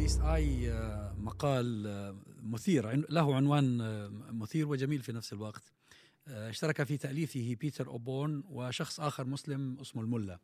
ال 0.00 0.04
East 0.04 0.20
Eye 0.20 0.72
مقال 1.18 1.86
آه، 1.86 2.16
مثير 2.42 3.10
له 3.10 3.34
عنوان 3.34 3.80
آه، 3.80 4.08
مثير 4.32 4.68
وجميل 4.68 5.02
في 5.02 5.12
نفس 5.12 5.32
الوقت. 5.32 5.72
آه، 6.28 6.50
اشترك 6.50 6.82
في 6.82 6.96
تأليفه 6.96 7.56
بيتر 7.60 7.86
أوبورن 7.86 8.44
وشخص 8.48 9.00
آخر 9.00 9.24
مسلم 9.26 9.78
اسمه 9.80 10.02
الملا. 10.02 10.38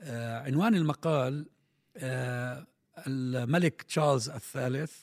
آه، 0.00 0.38
عنوان 0.40 0.74
المقال 0.74 1.46
آه، 1.96 2.66
الملك 3.06 3.82
تشارلز 3.82 4.28
الثالث. 4.30 4.96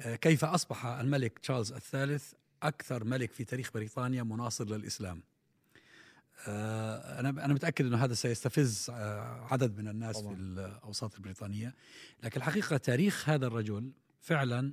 آه، 0.00 0.16
كيف 0.16 0.44
أصبح 0.44 0.86
الملك 0.86 1.38
تشارلز 1.38 1.72
الثالث 1.72 2.32
أكثر 2.62 3.04
ملك 3.04 3.32
في 3.32 3.44
تاريخ 3.44 3.72
بريطانيا 3.74 4.22
مناصر 4.22 4.64
للإسلام؟ 4.64 5.16
آه، 5.18 5.29
أنا 6.48 7.28
أنا 7.44 7.54
متأكد 7.54 7.86
إنه 7.86 7.96
هذا 8.04 8.14
سيستفز 8.14 8.90
آه، 8.90 9.46
عدد 9.50 9.78
من 9.78 9.88
الناس 9.88 10.18
طبعاً. 10.18 10.34
في 10.34 10.40
الأوساط 10.40 11.14
البريطانية 11.14 11.74
لكن 12.22 12.36
الحقيقة 12.40 12.76
تاريخ 12.76 13.28
هذا 13.28 13.46
الرجل 13.46 13.92
فعلا 14.20 14.72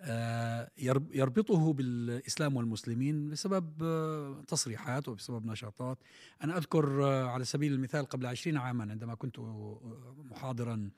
آه، 0.00 0.70
يرب- 0.78 1.14
يربطه 1.14 1.72
بالإسلام 1.72 2.56
والمسلمين 2.56 3.30
بسبب 3.30 3.82
آه، 3.82 4.42
تصريحات 4.48 5.08
وبسبب 5.08 5.46
نشاطات 5.46 5.98
أنا 6.44 6.56
أذكر 6.58 7.04
آه، 7.04 7.26
على 7.28 7.44
سبيل 7.44 7.72
المثال 7.72 8.04
قبل 8.06 8.26
عشرين 8.26 8.56
عاما 8.56 8.90
عندما 8.90 9.14
كنت 9.14 9.38
آه، 9.38 10.14
محاضرا 10.30 10.90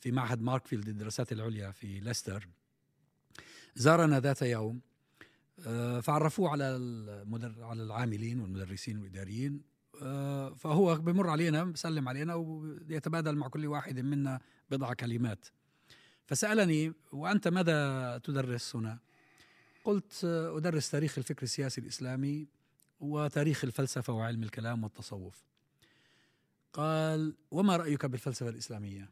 في 0.00 0.12
معهد 0.12 0.42
ماركفيلد 0.42 0.88
للدراسات 0.88 1.32
العليا 1.32 1.70
في 1.70 2.00
ليستر 2.00 2.48
زارنا 3.74 4.20
ذات 4.20 4.42
يوم 4.42 4.76
آه، 4.76 4.80
فعرفوه 6.02 6.50
على 6.50 6.76
المدر... 6.76 7.64
على 7.64 7.82
العاملين 7.82 8.40
والمدرسين 8.40 8.98
والإداريين 8.98 9.76
آه، 10.02 10.54
فهو 10.54 10.94
بمر 10.94 11.30
علينا 11.30 11.64
بسلم 11.64 12.08
علينا 12.08 12.34
ويتبادل 12.34 13.36
مع 13.36 13.48
كل 13.48 13.66
واحد 13.66 13.98
منا 13.98 14.40
بضع 14.70 14.92
كلمات 14.92 15.46
فسألني 16.26 16.92
وأنت 17.12 17.48
ماذا 17.48 18.18
تدرس 18.18 18.76
هنا؟ 18.76 18.98
قلت 19.84 20.24
آه، 20.24 20.56
أدرس 20.56 20.90
تاريخ 20.90 21.18
الفكر 21.18 21.42
السياسي 21.42 21.80
الإسلامي 21.80 22.48
وتاريخ 23.00 23.64
الفلسفة 23.64 24.12
وعلم 24.12 24.42
الكلام 24.42 24.84
والتصوف. 24.84 25.44
قال: 26.72 27.36
وما 27.50 27.76
رأيك 27.76 28.06
بالفلسفة 28.06 28.48
الإسلامية؟ 28.48 29.10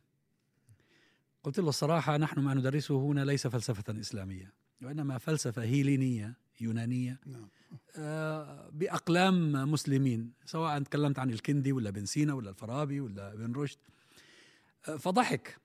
قلت 1.42 1.58
له 1.58 1.68
الصراحة 1.68 2.16
نحن 2.16 2.40
ما 2.40 2.54
ندرسه 2.54 3.00
هنا 3.00 3.24
ليس 3.24 3.46
فلسفة 3.46 4.00
إسلامية 4.00 4.52
وإنما 4.82 5.18
فلسفة 5.18 5.62
هيلينية 5.62 6.34
يونانية. 6.60 7.20
نعم. 7.26 7.48
آه، 7.96 8.70
بأقلام 8.72 9.52
مسلمين 9.72 10.32
سواء 10.44 10.82
تكلمت 10.82 11.18
عن 11.18 11.30
الكندي 11.30 11.72
ولا 11.72 11.90
بن 11.90 12.06
سينا 12.06 12.34
ولا 12.34 12.50
الفارابي 12.50 13.00
ولا 13.00 13.32
ابن 13.32 13.52
رشد. 13.52 13.78
آه، 14.88 14.96
فضحك. 14.96 15.56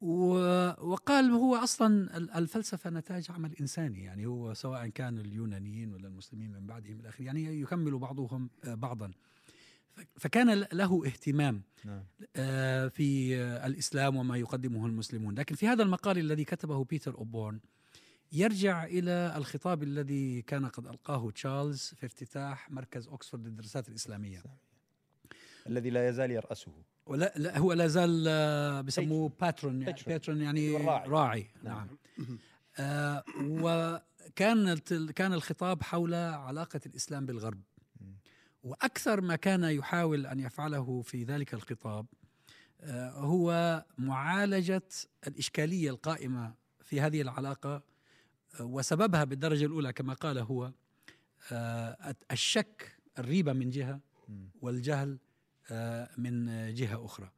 وقال 0.00 1.30
هو 1.30 1.56
أصلا 1.56 2.16
ال- 2.16 2.30
الفلسفة 2.30 2.90
نتاج 2.90 3.30
عمل 3.30 3.54
إنساني 3.60 4.04
يعني 4.04 4.26
هو 4.26 4.54
سواء 4.54 4.88
كان 4.88 5.18
اليونانيين 5.18 5.94
ولا 5.94 6.08
المسلمين 6.08 6.52
من 6.52 6.66
بعدهم 6.66 7.00
إلى 7.00 7.08
آخره 7.08 7.24
يعني 7.24 7.60
يكمل 7.60 7.98
بعضهم 7.98 8.50
آه، 8.64 8.74
بعضا. 8.74 9.10
فكان 10.16 10.66
له 10.72 11.06
اهتمام 11.06 11.62
نعم. 11.84 12.02
في 12.88 13.34
الإسلام 13.66 14.16
وما 14.16 14.36
يقدمه 14.36 14.86
المسلمون، 14.86 15.34
لكن 15.34 15.54
في 15.54 15.68
هذا 15.68 15.82
المقال 15.82 16.18
الذي 16.18 16.44
كتبه 16.44 16.84
بيتر 16.84 17.14
أوبورن 17.14 17.60
يرجع 18.32 18.84
إلى 18.84 19.34
الخطاب 19.36 19.82
الذي 19.82 20.42
كان 20.42 20.66
قد 20.66 20.86
ألقاه 20.86 21.30
تشارلز 21.30 21.94
في 21.96 22.06
افتتاح 22.06 22.70
مركز 22.70 23.08
اوكسفورد 23.08 23.46
للدراسات 23.46 23.88
الإسلامية، 23.88 24.42
الذي 25.66 25.90
لا 25.90 26.08
يزال 26.08 26.30
يرأسه 26.30 26.72
ولا 27.06 27.32
لا 27.36 27.58
هو 27.58 27.72
لا 27.72 27.86
زال 27.86 28.24
آه، 28.28 28.80
بسموه 28.80 29.32
باترون 29.40 29.82
يعني 29.82 29.96
باترون. 30.06 30.40
يعني 30.40 30.76
الراعي. 30.76 31.08
راعي 31.08 31.46
نعم. 31.62 31.76
نعم 31.76 32.38
آه 32.78 33.24
وكانت 33.40 34.94
كان 34.94 35.32
الخطاب 35.32 35.82
حول 35.82 36.14
علاقة 36.14 36.80
الإسلام 36.86 37.26
بالغرب 37.26 37.60
مم. 38.00 38.16
وأكثر 38.62 39.20
ما 39.20 39.36
كان 39.36 39.64
يحاول 39.64 40.26
أن 40.26 40.40
يفعله 40.40 41.02
في 41.02 41.24
ذلك 41.24 41.54
الخطاب 41.54 42.06
آه، 42.80 43.10
هو 43.10 43.84
معالجة 43.98 44.88
الإشكالية 45.26 45.90
القائمة 45.90 46.54
في 46.82 47.00
هذه 47.00 47.22
العلاقة 47.22 47.74
آه، 47.76 47.82
وسببها 48.60 49.24
بالدرجة 49.24 49.64
الأولى 49.64 49.92
كما 49.92 50.12
قال 50.12 50.38
هو 50.38 50.72
آه، 51.52 52.14
الشك 52.32 52.96
الريبة 53.18 53.52
من 53.52 53.70
مم. 54.28 54.48
والجهل 54.60 55.18
آه، 55.70 56.10
من 56.18 56.46
جهة 56.74 57.04
أخرى. 57.04 57.30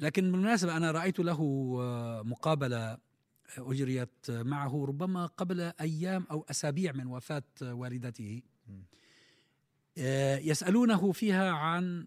لكن 0.00 0.32
بالمناسبة 0.32 0.76
أنا 0.76 0.90
رأيت 0.90 1.20
له 1.20 1.40
آه، 1.80 2.22
مقابلة 2.22 2.98
أجريت 3.58 4.30
معه 4.30 4.84
ربما 4.88 5.26
قبل 5.26 5.60
أيام 5.60 6.26
أو 6.30 6.46
أسابيع 6.50 6.92
من 6.92 7.06
وفاة 7.06 7.42
والدته. 7.62 8.42
مم. 8.68 8.84
يسألونه 10.38 11.12
فيها 11.12 11.50
عن 11.50 12.06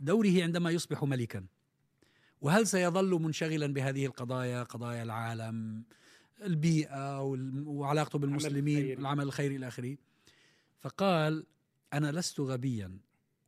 دوره 0.00 0.42
عندما 0.42 0.70
يصبح 0.70 1.04
ملكا. 1.04 1.46
وهل 2.40 2.66
سيظل 2.66 3.10
منشغلا 3.10 3.66
بهذه 3.66 4.06
القضايا 4.06 4.62
قضايا 4.62 5.02
العالم 5.02 5.84
البيئة 6.42 7.22
وعلاقته 7.66 8.18
بالمسلمين 8.18 8.78
الخيري. 8.78 9.00
العمل 9.00 9.24
الخيري 9.24 9.56
إلى 9.56 9.68
آخره. 9.68 9.96
فقال 10.80 11.46
أنا 11.92 12.12
لست 12.12 12.40
غبيا 12.40 12.98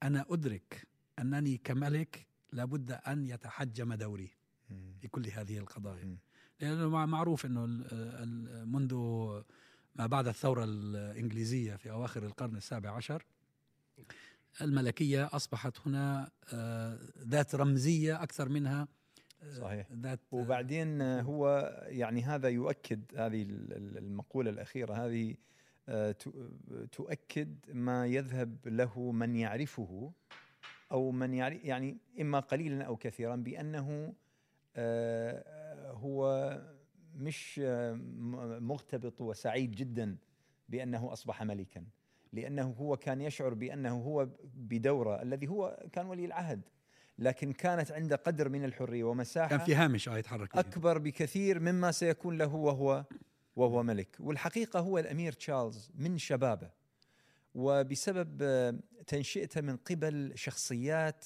أنا 0.02 0.24
أدرك 0.30 0.86
أنني 1.18 1.56
كملك 1.64 2.26
لابد 2.52 2.90
أن 2.92 3.26
يتحجم 3.26 3.94
دوري. 3.94 4.30
في 5.00 5.08
كل 5.08 5.26
هذه 5.26 5.58
القضايا. 5.58 6.16
لأنه 6.60 6.88
مع- 6.88 7.06
معروف 7.06 7.46
إنه 7.46 7.66
منذ 8.64 8.94
ما 9.96 10.06
بعد 10.06 10.28
الثورة 10.28 10.64
الإنجليزية 10.64 11.76
في 11.76 11.90
أواخر 11.90 12.26
القرن 12.26 12.56
السابع 12.56 12.90
عشر 12.90 13.24
الملكية 14.60 15.28
أصبحت 15.32 15.78
هنا 15.86 16.30
آه، 16.52 16.98
ذات 17.18 17.54
رمزية 17.54 18.22
أكثر 18.22 18.48
منها 18.48 18.88
صحيح. 19.50 19.86
ذات 19.92 20.20
وبعدين 20.32 21.00
آه، 21.02 21.20
هو 21.22 21.72
يعني 21.86 22.22
هذا 22.22 22.48
يؤكد 22.48 23.00
هذه 23.16 23.42
ال- 23.42 23.72
ال- 23.72 23.98
المقولة 23.98 24.50
الأخيرة 24.50 24.94
هذه 24.94 25.34
آه، 25.88 26.14
تؤكد 26.92 27.54
ما 27.72 28.06
يذهب 28.06 28.56
له 28.66 29.12
من 29.12 29.36
يعرفه 29.36 30.12
أو 30.92 31.10
من 31.10 31.34
يعرف 31.34 31.64
يعني 31.64 31.96
إما 32.20 32.40
قليلا 32.40 32.84
أو 32.84 32.96
كثيرا 32.96 33.36
بأنه 33.36 34.12
آه، 34.76 35.90
هو 35.92 36.50
مش 37.16 37.58
مغتبط 38.60 39.20
وسعيد 39.20 39.70
جدا 39.70 40.16
بأنه 40.68 41.12
أصبح 41.12 41.42
ملكا 41.42 41.84
لأنه 42.32 42.70
هو 42.80 42.96
كان 42.96 43.20
يشعر 43.20 43.54
بأنه 43.54 44.02
هو 44.02 44.28
بدوره 44.54 45.22
الذي 45.22 45.48
هو 45.48 45.82
كان 45.92 46.06
ولي 46.06 46.24
العهد 46.24 46.60
لكن 47.18 47.52
كانت 47.52 47.92
عنده 47.92 48.16
قدر 48.16 48.48
من 48.48 48.64
الحرية 48.64 49.04
ومساحة 49.04 49.48
كان 49.48 49.58
في 49.58 49.74
هامش 49.74 50.08
آه 50.08 50.18
يتحرك. 50.18 50.56
أكبر 50.56 50.98
بكثير 50.98 51.60
مما 51.60 51.92
سيكون 51.92 52.38
له 52.38 52.54
وهو 52.54 53.04
وهو 53.56 53.82
ملك 53.82 54.16
والحقيقة 54.20 54.80
هو 54.80 54.98
الأمير 54.98 55.32
تشارلز 55.32 55.90
من 55.94 56.18
شبابه 56.18 56.70
وبسبب 57.54 58.38
آه، 58.42 58.74
تنشئته 59.06 59.60
من 59.60 59.76
قبل 59.76 60.32
شخصيات 60.34 61.24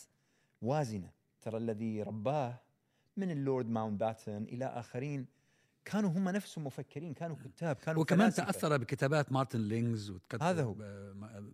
وازنة 0.63 1.11
ترى 1.41 1.57
الذي 1.57 2.03
رباه 2.03 2.61
من 3.17 3.31
اللورد 3.31 3.69
ماونت 3.69 4.01
باتن 4.01 4.43
إلى 4.43 4.65
آخرين 4.65 5.27
كانوا 5.85 6.11
هم 6.11 6.29
نفسهم 6.29 6.65
مفكرين 6.67 7.15
كانوا 7.15 7.37
كتاب 7.45 7.77
كانوا 7.77 8.03
وكمان 8.03 8.31
فلاسفة. 8.31 8.53
تأثر 8.53 8.77
بكتابات 8.77 9.33
مارتن 9.33 9.61
لينجز 9.61 10.11
وكتب 10.11 10.43
هذا 10.43 10.63
هو. 10.63 10.75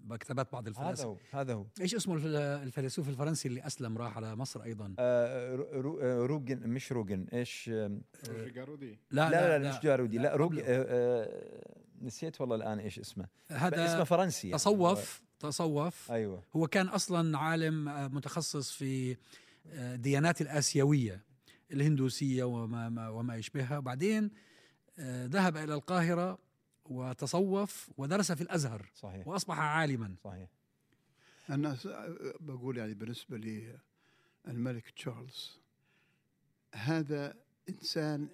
بكتابات 0.04 0.52
بعض 0.52 0.62
هذا 0.62 0.68
الفلاسفه 0.70 1.08
هو 1.08 1.16
هذا 1.32 1.54
هو. 1.54 1.66
إيش 1.80 1.94
اسمه 1.94 2.14
الف- 2.14 2.26
الفيلسوف 2.66 3.08
الفرنسي 3.08 3.48
اللي 3.48 3.66
أسلم 3.66 3.98
راح 3.98 4.16
على 4.16 4.36
مصر 4.36 4.62
أيضا؟ 4.62 4.94
آه، 4.98 5.56
آه، 6.02 6.26
روجن 6.26 6.68
مش 6.68 6.92
روجن 6.92 7.26
إيش 7.32 7.68
آه، 7.72 7.98
روجر 8.28 8.48
جارودي 8.48 8.98
لا 9.10 9.30
لا, 9.30 9.58
لا, 9.58 9.68
مش 9.70 9.80
جارودي 9.80 10.18
لا, 10.18 10.36
روج 10.36 10.48
قبله. 10.50 10.62
آه، 10.66 10.84
آه، 10.88 11.74
نسيت 12.02 12.40
والله 12.40 12.56
الآن 12.56 12.78
إيش 12.78 12.98
اسمه. 12.98 13.26
هذا 13.50 13.84
اسمه 13.86 14.04
فرنسي 14.04 14.48
يعني. 14.48 14.58
تصوف 14.58 15.22
تصوف. 15.40 16.12
أيوه. 16.12 16.42
هو 16.56 16.66
كان 16.66 16.86
أصلا 16.88 17.38
عالم 17.38 17.88
آه، 17.88 18.08
متخصص 18.08 18.70
في 18.72 19.16
الديانات 19.66 20.40
الآسيوية. 20.40 21.33
الهندوسية 21.72 22.44
وما 22.44 22.88
ما 22.88 23.08
وما 23.08 23.36
يشبهها. 23.36 23.78
وبعدين 23.78 24.30
آه، 24.98 25.26
ذهب 25.26 25.56
إلى 25.56 25.74
القاهرة 25.74 26.38
وتصوف 26.84 27.90
ودرس 27.96 28.32
في 28.32 28.40
الأزهر 28.40 28.90
صحيح. 28.94 29.28
وأصبح 29.28 29.58
عالما. 29.58 30.14
صحيح. 30.24 30.48
أنا 31.50 31.74
س- 31.74 31.86
بقول 32.40 32.76
يعني 32.78 32.94
بالنسبة 32.94 33.36
لي 33.36 33.78
الملك 34.48 34.90
تشارلز 34.90 35.58
هذا 36.74 37.36
إنسان 37.68 38.28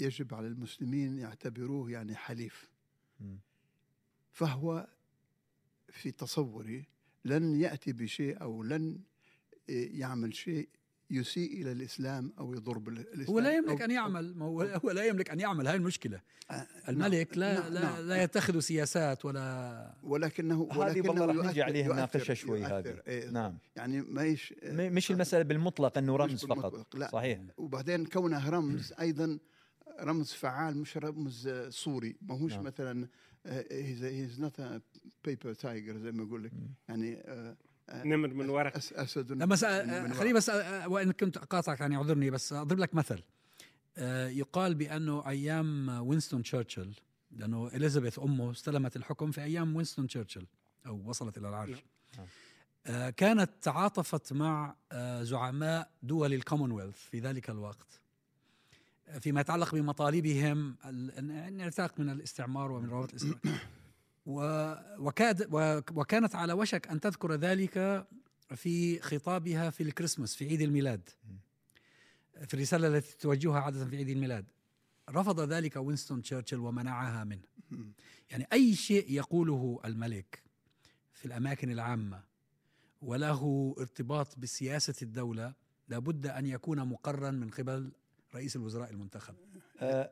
يجب 0.00 0.34
على 0.34 0.46
المسلمين 0.46 1.18
يعتبروه 1.18 1.90
يعني 1.90 2.14
حليف. 2.16 2.70
فهو 4.32 4.88
في 5.90 6.10
تصوري 6.10 6.86
لن 7.24 7.60
يأتي 7.60 7.92
بشيء 7.92 8.42
أو 8.42 8.62
لن 8.62 9.00
يعمل 9.68 10.34
شيء 10.34 10.68
يسيء 11.10 11.62
إلى 11.62 11.72
الإسلام 11.72 12.32
أو 12.38 12.54
يضر 12.54 12.78
بالاسلام 12.78 13.26
هو 13.26 13.38
لا 13.40 13.56
يملك 13.56 13.78
أو- 13.78 13.82
ان 13.82 13.90
يعمل 13.90 14.34
ما 14.36 14.44
هو, 14.44 14.62
هو 14.62 14.90
لا 14.90 15.04
يملك 15.04 15.30
أن 15.30 15.40
يعمل 15.40 15.66
هاي 15.66 15.76
المشكلة 15.76 16.20
آه، 16.50 16.66
الملك 16.88 17.38
لا 17.38 17.54
نعم، 17.60 17.72
لا, 17.72 17.80
نعم. 17.80 18.00
لا 18.08 18.22
يتخذ 18.22 18.58
سياسات 18.60 19.24
ولا 19.24 19.94
ولكنه 20.02 20.68
هذه 20.72 21.00
والله 21.08 21.24
راح 21.26 21.36
يؤثر- 21.36 21.46
نجي 21.50 21.62
عليها 21.62 21.92
نناقشها 21.92 22.34
شوي 22.34 22.60
يؤثر. 22.60 22.78
هذه. 22.78 23.02
إيه، 23.06 23.30
نعم 23.30 23.58
يعني 23.76 24.00
ما 24.02 24.24
يش 24.24 24.54
م- 24.62 24.94
مش 24.94 25.10
المسألة 25.10 25.42
بالمطلق 25.42 25.98
إنه 25.98 26.16
رمز 26.16 26.44
فقط 26.44 26.94
لا. 26.96 27.08
صحيح 27.12 27.40
وبعدين 27.56 28.06
كونه 28.06 28.50
رمز 28.50 28.92
أيضا 29.00 29.38
رمز 30.00 30.32
فعال 30.32 30.78
مش 30.78 30.96
رمز 30.96 31.46
آه، 31.46 31.68
صوري 31.68 32.16
ما 32.22 32.38
هوش 32.38 32.52
نعم. 32.52 32.64
مثلا 32.64 33.08
he's 33.46 34.40
not 34.40 34.60
paper 35.24 35.52
tiger 35.54 35.98
زي 35.98 36.12
ما 36.12 36.22
يقول 36.24 36.44
لك. 36.44 36.52
يعني 36.88 37.14
آه، 37.16 37.22
آه، 37.50 37.56
نمر 37.94 38.28
من 38.28 38.48
ورق 38.50 38.76
اسد 38.76 39.32
لما 39.32 40.14
خليني. 40.14 40.32
بس 40.32 40.50
آه، 40.50 40.88
وان 40.88 41.12
كنت 41.12 41.36
اقاطعك 41.36 41.80
يعني 41.80 41.96
اعذرني 41.96 42.30
بس 42.30 42.52
اضرب 42.52 42.78
لك 42.78 42.94
مثل 42.94 43.22
آه، 43.98 44.28
يقال 44.28 44.74
بانه 44.74 45.28
أيام 45.28 45.88
وينستون 45.88 46.42
تشرشل 46.42 46.94
لأنه 47.30 47.66
اليزابيث 47.68 48.18
امه 48.18 48.50
استلمت 48.50 48.96
الحكم 48.96 49.30
في 49.30 49.42
أيام 49.42 49.76
وينستون 49.76 50.06
تشرشل 50.06 50.46
أو 50.86 51.02
وصلت 51.04 51.38
إلى 51.38 51.48
العرش 51.48 51.78
نعم. 52.18 52.26
آه، 52.86 53.10
كانت 53.10 53.50
تعاطفت 53.62 54.32
مع 54.32 54.74
آه، 54.92 55.22
زعماء 55.22 55.90
دول 56.02 56.34
الكومنولث 56.34 56.96
في 56.96 57.18
ذلك 57.20 57.50
الوقت 57.50 58.00
آه، 59.08 59.18
فيما 59.18 59.40
يتعلق 59.40 59.74
بمطالبهم 59.74 60.76
ال- 60.84 61.10
ان 61.10 61.30
أن 61.30 61.60
يرتاق 61.60 62.00
من 62.00 62.10
الاستعمار 62.10 62.72
ومن 62.72 62.88
روابط 62.88 63.10
الاستعمار 63.10 63.58
وكاد 64.26 65.46
وكانت 65.94 66.34
على 66.34 66.52
وشك 66.52 66.88
أن 66.88 67.00
تذكر 67.00 67.34
ذلك 67.34 68.06
في 68.54 69.00
خطابها 69.00 69.70
في 69.70 69.82
الكريسماس 69.82 70.34
في 70.34 70.48
عيد 70.48 70.60
الميلاد. 70.60 71.08
في 72.46 72.54
الرسالة 72.54 72.88
التي 72.88 73.16
توجهها 73.18 73.60
عادة 73.60 73.84
في 73.86 73.96
عيد 73.96 74.08
الميلاد. 74.08 74.44
رفض 75.10 75.40
ذلك 75.40 75.76
وينستون 75.76 76.22
تشرشل 76.22 76.58
ومنعها 76.58 77.24
منه. 77.24 77.42
يعني 78.30 78.46
أي 78.52 78.74
شيء 78.74 79.10
يقوله 79.10 79.80
الملك 79.84 80.42
في 81.12 81.24
الأماكن 81.24 81.70
العامة 81.70 82.22
وله 83.02 83.74
ارتباط 83.78 84.38
بسياسة 84.38 84.94
الدولة 85.02 85.54
لابد 85.88 86.26
أن 86.26 86.46
يكون 86.46 86.88
مقرا 86.88 87.30
من 87.30 87.50
قبل 87.50 87.92
رئيس 88.34 88.56
الوزراء 88.56 88.90
المنتخب. 88.90 89.34
آه، 89.80 90.10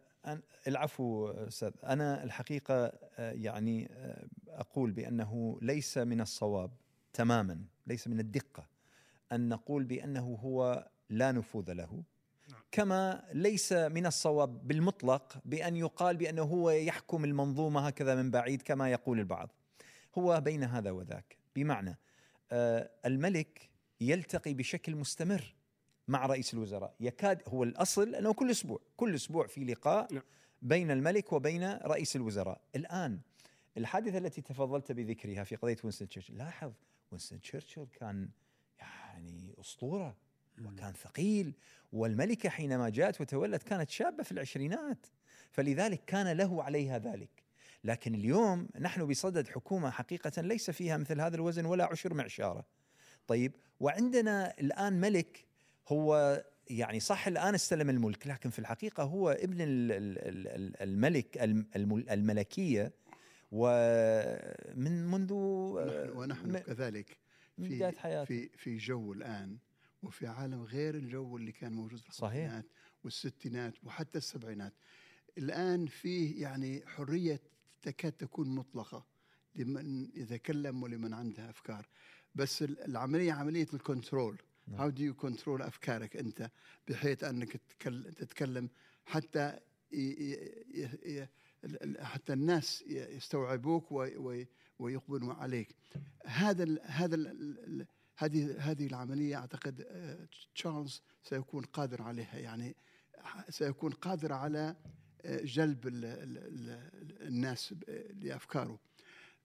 العفو 0.66 1.28
أستاذ. 1.28 1.72
أنا 1.84 2.24
الحقيقة 2.24 2.74
آه، 3.18 3.32
يعني 3.32 3.88
آه، 3.92 4.26
أقول 4.48 4.90
بأنه 4.90 5.58
ليس 5.62 5.98
من 5.98 6.20
الصواب 6.20 6.70
تماما 7.12 7.64
ليس 7.86 8.08
من 8.08 8.20
الدقة 8.20 8.66
أن 9.32 9.48
نقول 9.48 9.84
بأنه 9.84 10.38
هو 10.42 10.88
لا 11.10 11.32
نفوذ 11.32 11.72
له 11.72 12.02
نعم. 12.50 12.60
كما 12.72 13.24
ليس 13.32 13.72
من 13.72 14.06
الصواب 14.06 14.68
بالمطلق 14.68 15.38
بأن 15.44 15.76
يقال 15.76 16.16
بأنه 16.16 16.42
هو 16.42 16.70
يحكم 16.70 17.24
المنظومة 17.24 17.86
هكذا 17.86 18.14
من 18.14 18.30
بعيد 18.30 18.62
كما 18.62 18.90
يقول 18.90 19.18
البعض. 19.18 19.52
هو 20.18 20.40
بين 20.40 20.64
هذا 20.64 20.90
وذاك. 20.90 21.36
بمعنى 21.56 21.98
آه، 22.52 22.90
الملك 23.06 23.70
يلتقي 24.00 24.54
بشكل 24.54 24.96
مستمر. 24.96 25.54
مع 26.10 26.26
رئيس 26.26 26.54
الوزراء. 26.54 26.94
يكاد 27.00 27.42
هو 27.48 27.62
الأصل 27.62 28.14
أنه 28.14 28.32
كل 28.32 28.50
أسبوع 28.50 28.80
كل 28.96 29.14
أسبوع 29.14 29.46
في 29.46 29.64
لقاء 29.64 30.14
نعم. 30.14 30.22
بين 30.62 30.90
الملك 30.90 31.32
وبين 31.32 31.72
رئيس 31.72 32.16
الوزراء. 32.16 32.60
الآن 32.76 33.20
الحادثة 33.76 34.18
التي 34.18 34.40
تفضلت 34.40 34.92
بذكرها 34.92 35.44
في 35.44 35.56
قضية 35.56 35.76
وينستون 35.84 36.08
تشرشل 36.08 36.36
لاحظ 36.36 36.72
وينستون 37.10 37.40
تشرشل 37.40 37.86
كان 37.86 38.28
يعني 38.78 39.54
أسطورة 39.60 40.16
وكان 40.64 40.92
ثقيل 40.92 41.54
والملكة 41.92 42.48
حينما 42.48 42.88
جاءت 42.88 43.20
وتولت 43.20 43.62
كانت 43.62 43.90
شابة 43.90 44.22
في 44.22 44.32
العشرينات 44.32 45.06
فلذلك 45.50 46.04
كان 46.04 46.36
له 46.36 46.62
عليها 46.62 46.98
ذلك. 46.98 47.42
لكن 47.84 48.14
اليوم 48.14 48.68
نحن 48.80 49.06
بصدد 49.06 49.48
حكومة 49.48 49.90
حقيقة 49.90 50.42
ليس 50.42 50.70
فيها 50.70 50.96
مثل 50.96 51.20
هذا 51.20 51.36
الوزن 51.36 51.64
ولا 51.66 51.84
عشر 51.84 52.14
معشارة. 52.14 52.64
طيب 53.26 53.52
وعندنا 53.80 54.54
الآن 54.60 55.00
ملك 55.00 55.49
هو 55.92 56.44
يعني 56.70 57.00
صح 57.00 57.26
الآن 57.26 57.54
استلم 57.54 57.90
الملك 57.90 58.26
لكن 58.26 58.50
في 58.50 58.58
الحقيقة 58.58 59.02
هو 59.02 59.30
ابن 59.30 59.60
ال- 59.60 59.92
ال- 59.92 60.48
ال- 60.48 60.82
الملك 60.82 61.38
الم- 61.38 61.66
الم- 61.76 62.04
الملكية 62.10 62.92
ومن 63.52 65.06
منذ 65.10 65.32
ونحن, 65.32 66.10
ونحن 66.16 66.58
كذلك 66.58 67.18
في 67.68 67.78
في 68.26 68.48
في 68.56 68.76
جو 68.76 69.12
الآن 69.12 69.58
وفي 70.02 70.26
عالم 70.26 70.62
غير 70.62 70.94
الجو 70.94 71.36
اللي 71.36 71.52
كان 71.52 71.72
موجود 71.72 71.98
في. 72.00 72.08
الخمسينات 72.40 72.66
والستينات 73.04 73.74
وحتى 73.84 74.18
السبعينات 74.18 74.72
الآن 75.38 75.86
فيه 75.86 76.42
يعني 76.42 76.82
حرية 76.86 77.40
تكاد 77.82 78.12
تكون 78.12 78.48
مطلقة 78.54 79.06
لمن 79.54 80.08
يتكلم 80.14 80.82
ولمن 80.82 81.14
عنده 81.14 81.50
أفكار 81.50 81.88
بس 82.34 82.62
ال- 82.62 82.80
العملية 82.84 83.32
عملية 83.32 83.66
ال 83.74 83.81
control. 83.81 84.38
how 84.78 84.90
do 84.90 85.02
you 85.04 85.14
control 85.14 85.62
أفكارك 85.62 86.16
أنت 86.16 86.50
بحيث 86.88 87.24
أنك 87.24 87.56
تتكل- 87.56 88.12
تتكلم 88.14 88.68
حتى 89.06 89.58
حتى 92.00 92.32
الناس 92.32 92.82
يستوعبوك 92.86 93.92
وي- 93.92 94.16
وي- 94.16 94.48
ويقبلوا 94.78 95.34
عليك. 95.34 95.76
هذا 96.26 96.62
ال 96.62 96.80
هذا 96.82 97.16
هذه 98.16 98.56
هذه 98.58 98.86
العملية 98.86 99.36
أعتقد 99.36 99.80
آه، 99.88 100.28
تشارلز 100.54 101.02
سيكون 101.22 101.64
قادر 101.64 102.02
عليها. 102.02 102.38
يعني 102.38 102.76
سيكون 103.48 103.92
قادر 103.92 104.32
على 104.32 104.76
آه، 105.24 105.40
جلب 105.44 105.86
ال 105.86 106.04
ال 106.04 106.38
ال 106.38 107.26
الناس 107.28 107.74
لأفكاره. 108.14 108.78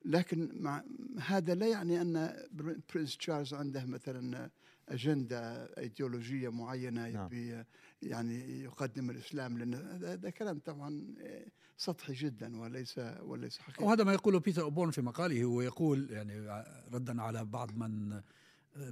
لكن 0.06 0.50
مع 0.62 0.84
هذا 1.20 1.56
لا 1.56 1.68
يعني 1.68 2.02
أن 2.02 2.48
بر- 2.52 2.78
prince 2.94 3.18
تشارلز 3.18 3.54
عنده 3.54 3.86
مثلا 3.86 4.50
أجندة 4.90 5.66
إيديولوجية 5.78 6.50
معينة 6.50 7.10
نعم. 7.10 7.26
يبي 7.26 7.64
يعني 8.02 8.64
يقدم 8.64 9.10
الإسلام 9.10 9.58
لأن 9.58 9.74
هذا 10.04 10.30
كلام 10.30 10.60
طبعا 10.60 11.16
آه، 11.22 11.46
سطحي 11.78 12.14
جدا 12.14 12.58
وليس 12.58 13.00
وليس 13.22 13.60
حقيقي. 13.60 13.86
وهذا 13.86 14.04
ما 14.04 14.14
يقوله 14.14 14.40
بيتر 14.40 14.62
أوبورن 14.62 14.92
في 14.92 15.02
مقاله 15.02 15.44
هو 15.44 15.62
يقول 15.62 16.12
يعني 16.12 16.64
ردا 16.92 17.22
على 17.22 17.46
بعض 17.46 17.78
من 17.78 18.22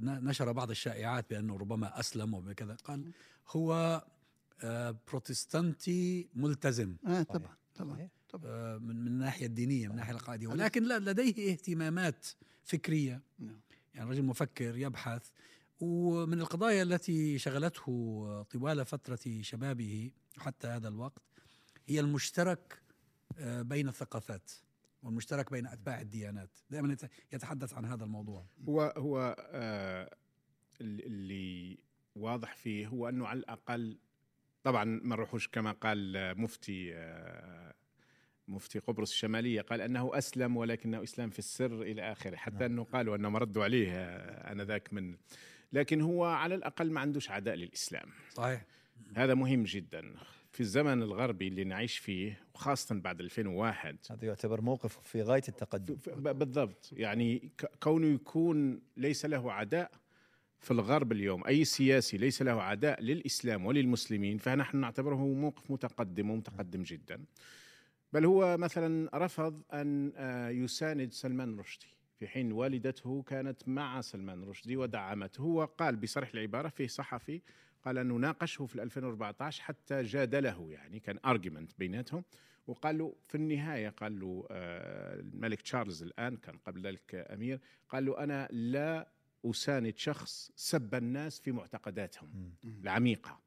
نشر 0.02 0.52
بعض 0.52 0.70
الشائعات 0.70 1.30
بأنه 1.30 1.56
ربما 1.56 2.00
أسلم 2.00 2.34
وكذا 2.34 2.74
قال 2.74 3.12
هو 3.48 4.02
آه، 4.62 4.96
بروتستانتي 5.08 6.28
ملتزم. 6.34 6.96
آه 7.06 7.22
طبعا 7.22 7.56
طبعا. 7.74 8.08
طبعا. 8.28 8.44
آه، 8.50 8.78
من 8.78 9.00
من 9.00 9.06
الناحية 9.06 9.46
الدينية 9.46 9.86
من 9.86 9.90
الناحية 9.90 10.10
العقائدية. 10.10 10.48
ولكن 10.48 10.82
لا 10.82 10.98
لديه 10.98 11.52
اهتمامات 11.52 12.26
فكرية. 12.64 13.22
نعم. 13.38 13.60
يعني 13.94 14.10
رجل 14.10 14.22
مفكر 14.22 14.76
يبحث 14.76 15.30
ومن 15.80 16.40
القضايا 16.40 16.82
التي 16.82 17.38
شغلته 17.38 18.42
طوال 18.42 18.84
فترة 18.84 19.18
شبابه 19.40 20.10
حتى 20.38 20.66
هذا 20.68 20.88
الوقت 20.88 21.22
هي 21.86 22.00
المشترك 22.00 22.82
آه، 23.38 23.62
بين 23.62 23.88
الثقافات 23.88 24.50
والمشترك 25.02 25.50
بين 25.50 25.66
أتباع 25.66 26.00
الديانات 26.00 26.50
دائما 26.70 26.92
يت- 26.92 27.10
يتحدث 27.32 27.74
عن 27.74 27.84
هذا 27.84 28.04
الموضوع 28.04 28.46
هو 28.68 28.94
هو 28.96 29.36
آه 29.38 30.10
اللي- 30.80 31.78
واضح 32.16 32.54
فيه 32.56 32.86
هو 32.88 33.08
أنه 33.08 33.26
على 33.26 33.38
الأقل 33.38 33.98
طبعا 34.62 34.84
ما 34.84 35.16
نروحوش 35.16 35.48
كما 35.48 35.72
قال 35.72 36.14
مفتي 36.40 36.94
آه 36.94 37.74
مفتي 38.48 38.78
قبرص 38.78 39.10
الشمالية 39.10 39.60
قال 39.60 39.80
أنه 39.80 40.18
أسلم 40.18 40.56
ولكنه 40.56 41.02
إسلام 41.02 41.30
في 41.30 41.38
السر 41.38 41.82
إلى 41.82 42.12
آخره 42.12 42.36
حتى 42.36 42.54
نعم. 42.54 42.62
أنه 42.72 42.84
قالوا 42.84 43.16
انهم 43.16 43.36
ردوا 43.36 43.64
عليه 43.64 43.90
آه، 43.92 44.52
آنذاك 44.52 44.92
من 44.92 45.16
لكن 45.74 46.00
هو 46.00 46.24
على 46.24 46.54
الأقل 46.54 46.90
ما 46.90 47.00
عندوش 47.00 47.30
عداء 47.30 47.54
للإسلام. 47.54 48.08
صحيح. 48.34 48.64
هذا 49.16 49.34
مهم 49.34 49.64
جدا. 49.64 50.14
في 50.52 50.60
الزمن 50.60 51.02
الغربي 51.02 51.48
اللي 51.48 51.64
نعيش 51.64 51.98
فيه 51.98 52.40
وخاصه 52.54 52.94
بعد 52.94 53.20
2001 53.20 53.96
هذا 54.10 54.26
يعتبر 54.26 54.60
موقف 54.60 54.98
في 54.98 55.22
غاية 55.22 55.42
التقدم. 55.48 55.96
بالضبط. 56.16 56.90
يعني 56.92 57.52
كونه 57.82 58.06
يكون 58.06 58.80
ليس 58.96 59.26
له 59.26 59.52
عداء 59.52 59.90
في 60.60 60.70
الغرب 60.70 61.12
اليوم 61.12 61.46
أي 61.46 61.64
سياسي 61.64 62.16
ليس 62.16 62.42
له 62.42 62.62
عداء 62.62 63.02
للإسلام 63.02 63.66
وللمسلمين 63.66 64.38
فنحن 64.38 64.76
نعتبره 64.76 65.26
موقف 65.26 65.70
متقدم 65.70 66.30
ومتقدم 66.30 66.82
جدا. 66.82 67.24
بل 68.12 68.24
هو 68.24 68.56
مثلا 68.56 69.10
رفض 69.14 69.62
أن 69.72 70.12
آه، 70.16 70.48
يساند 70.48 71.12
سلمان 71.12 71.58
رشدي. 71.58 71.93
في 72.18 72.28
حين 72.28 72.52
والدته 72.52 73.22
كانت 73.22 73.68
مع 73.68 74.00
سلمان 74.00 74.44
رشدي 74.44 74.76
ودعمته 74.76 75.40
هو 75.40 75.64
قال 75.64 75.96
بصريح 75.96 76.30
العبارة 76.34 76.68
في 76.68 76.88
صحفي 76.88 77.42
قال 77.84 77.98
أنه 77.98 78.14
ناقشه 78.14 78.66
في 78.66 78.82
2014 78.82 79.62
حتى 79.62 80.02
جادله 80.02 80.70
يعني 80.70 81.00
كان 81.00 81.18
argument 81.24 81.72
بيناتهم. 81.78 82.24
وقال 82.66 82.98
له 82.98 83.14
في 83.28 83.34
النهاية 83.34 83.88
قال 83.88 84.20
له 84.20 84.46
آه، 84.50 85.14
الملك 85.14 85.62
تشارلز 85.62 86.02
الآن 86.02 86.36
كان 86.36 86.58
قبل 86.58 86.86
ذلك 86.86 87.14
أمير 87.14 87.60
قال 87.88 88.04
له 88.04 88.18
أنا 88.24 88.48
لا 88.50 89.08
أساند 89.46 89.96
شخص 89.96 90.50
سب 90.56 90.94
الناس 90.94 91.40
في 91.40 91.52
معتقداتهم 91.52 92.30
مم. 92.34 92.80
العميقة. 92.82 93.40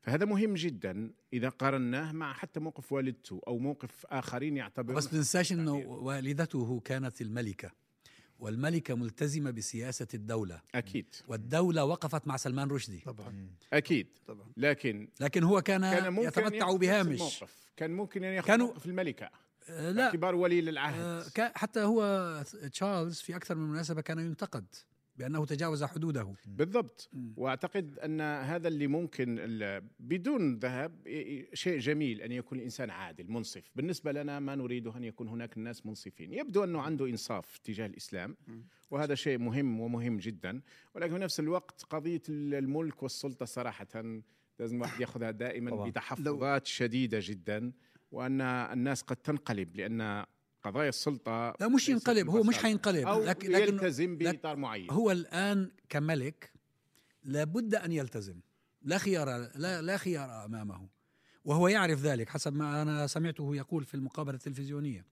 فهذا 0.00 0.24
مهم 0.24 0.54
جدا 0.54 1.10
إذا 1.32 1.48
قارناه 1.48 2.12
مع 2.12 2.32
حتى 2.32 2.60
موقف 2.60 2.92
والدته 2.92 3.40
أو 3.46 3.58
موقف 3.58 4.06
آخرين 4.06 4.56
يعتبرون 4.56 4.96
بس 4.96 5.08
تنساش 5.10 5.52
إنه 5.52 5.74
والدته 5.74 6.80
كانت 6.80 7.20
الملكة. 7.20 7.70
والملكة 8.38 8.94
ملتزمة 8.94 9.50
بسياسة 9.50 10.06
الدولة. 10.14 10.60
أكيد. 10.74 11.06
والدولة 11.28 11.84
وقفت 11.84 12.26
مع 12.26 12.36
سلمان 12.36 12.68
رشدي. 12.70 12.98
طبعا. 13.06 13.28
مم. 13.30 13.48
أكيد. 13.72 14.06
طبعا. 14.26 14.46
لكن 14.56 15.08
لكن 15.20 15.42
هو 15.44 15.62
كان, 15.62 15.80
كان 15.80 16.12
ممكن 16.12 16.28
يتمتع 16.28 16.76
بهامش. 16.76 17.14
الموقف. 17.14 17.56
كان 17.76 17.90
ممكن 17.90 18.24
أن 18.24 18.32
ياخذ 18.32 18.46
كانوا- 18.46 18.66
موقف 18.66 18.86
الملكة. 18.86 19.30
آه، 19.68 19.90
لا. 19.90 20.02
باعتبار 20.02 20.34
ولي 20.34 20.58
آه، 20.58 20.62
للعهد 20.62 21.28
كا- 21.34 21.52
حتى 21.58 21.80
هو 21.80 22.42
تشارلز 22.72 23.20
في 23.20 23.36
أكثر 23.36 23.54
من 23.54 23.68
مناسبة 23.70 24.00
كان 24.00 24.18
ينتقد. 24.18 24.66
بأنه 25.16 25.44
تجاوز 25.46 25.84
حدوده. 25.84 26.34
بالضبط. 26.46 27.10
وأعتقد 27.36 27.98
أن 27.98 28.20
هذا 28.20 28.68
اللي 28.68 28.86
ممكن 28.86 29.38
بدون 30.00 30.58
ذهب 30.58 30.92
شيء 31.54 31.78
جميل 31.78 32.20
أن 32.20 32.32
يكون 32.32 32.58
الإنسان 32.58 32.90
عادل 32.90 33.30
منصف. 33.30 33.70
بالنسبة 33.76 34.12
لنا 34.12 34.40
ما 34.40 34.54
نريده 34.54 34.96
أن 34.96 35.04
يكون 35.04 35.28
هناك 35.28 35.56
الناس 35.56 35.86
منصفين. 35.86 36.32
يبدو 36.32 36.64
أنه 36.64 36.80
عنده 36.80 37.06
إنصاف 37.06 37.58
تجاه 37.58 37.86
الإسلام 37.86 38.36
وهذا 38.90 39.14
شيء 39.14 39.38
مهم 39.38 39.80
ومهم 39.80 40.16
جدا. 40.18 40.60
ولكن 40.94 41.12
في 41.12 41.18
نفس 41.18 41.40
الوقت 41.40 41.82
قضية 41.90 42.22
ال- 42.28 42.54
الملك 42.54 43.02
والسلطة 43.02 43.44
صراحة 43.46 43.86
لازم 44.58 44.76
الواحد 44.76 45.00
يأخذها 45.00 45.30
دائما. 45.30 45.70
بتحفظات 45.90 46.66
شديدة 46.66 47.18
جدا 47.22 47.72
وأن 48.12 48.40
الناس 48.40 49.02
قد 49.02 49.16
تنقلب 49.16 49.76
لأن 49.76 50.24
قضايا 50.64 50.88
السلطة 50.88 51.54
لا 51.60 51.68
مش 51.68 51.88
ينقلب 51.88 52.28
هو 52.30 52.42
مش. 52.42 52.56
حينقلب. 52.58 53.06
أو 53.08 53.24
لكن, 53.24 53.50
لكن 53.50 53.74
يلتزم 53.74 54.16
بإطار 54.18 54.56
معين. 54.56 54.90
هو 54.90 55.10
الآن 55.10 55.70
كملك 55.88 56.52
لابد 57.24 57.74
أن 57.74 57.92
يلتزم. 57.92 58.40
لا 58.82 58.98
خيار 58.98 59.50
لا 59.54 59.82
لا 59.82 59.96
خيار 59.96 60.44
أمامه. 60.44 60.88
وهو 61.44 61.68
يعرف 61.68 62.00
ذلك 62.00 62.28
حسب 62.28 62.54
ما 62.54 62.82
أنا 62.82 63.06
سمعته 63.06 63.56
يقول 63.56 63.84
في 63.84 63.94
المقابلة 63.94 64.34
التلفزيونية. 64.34 65.06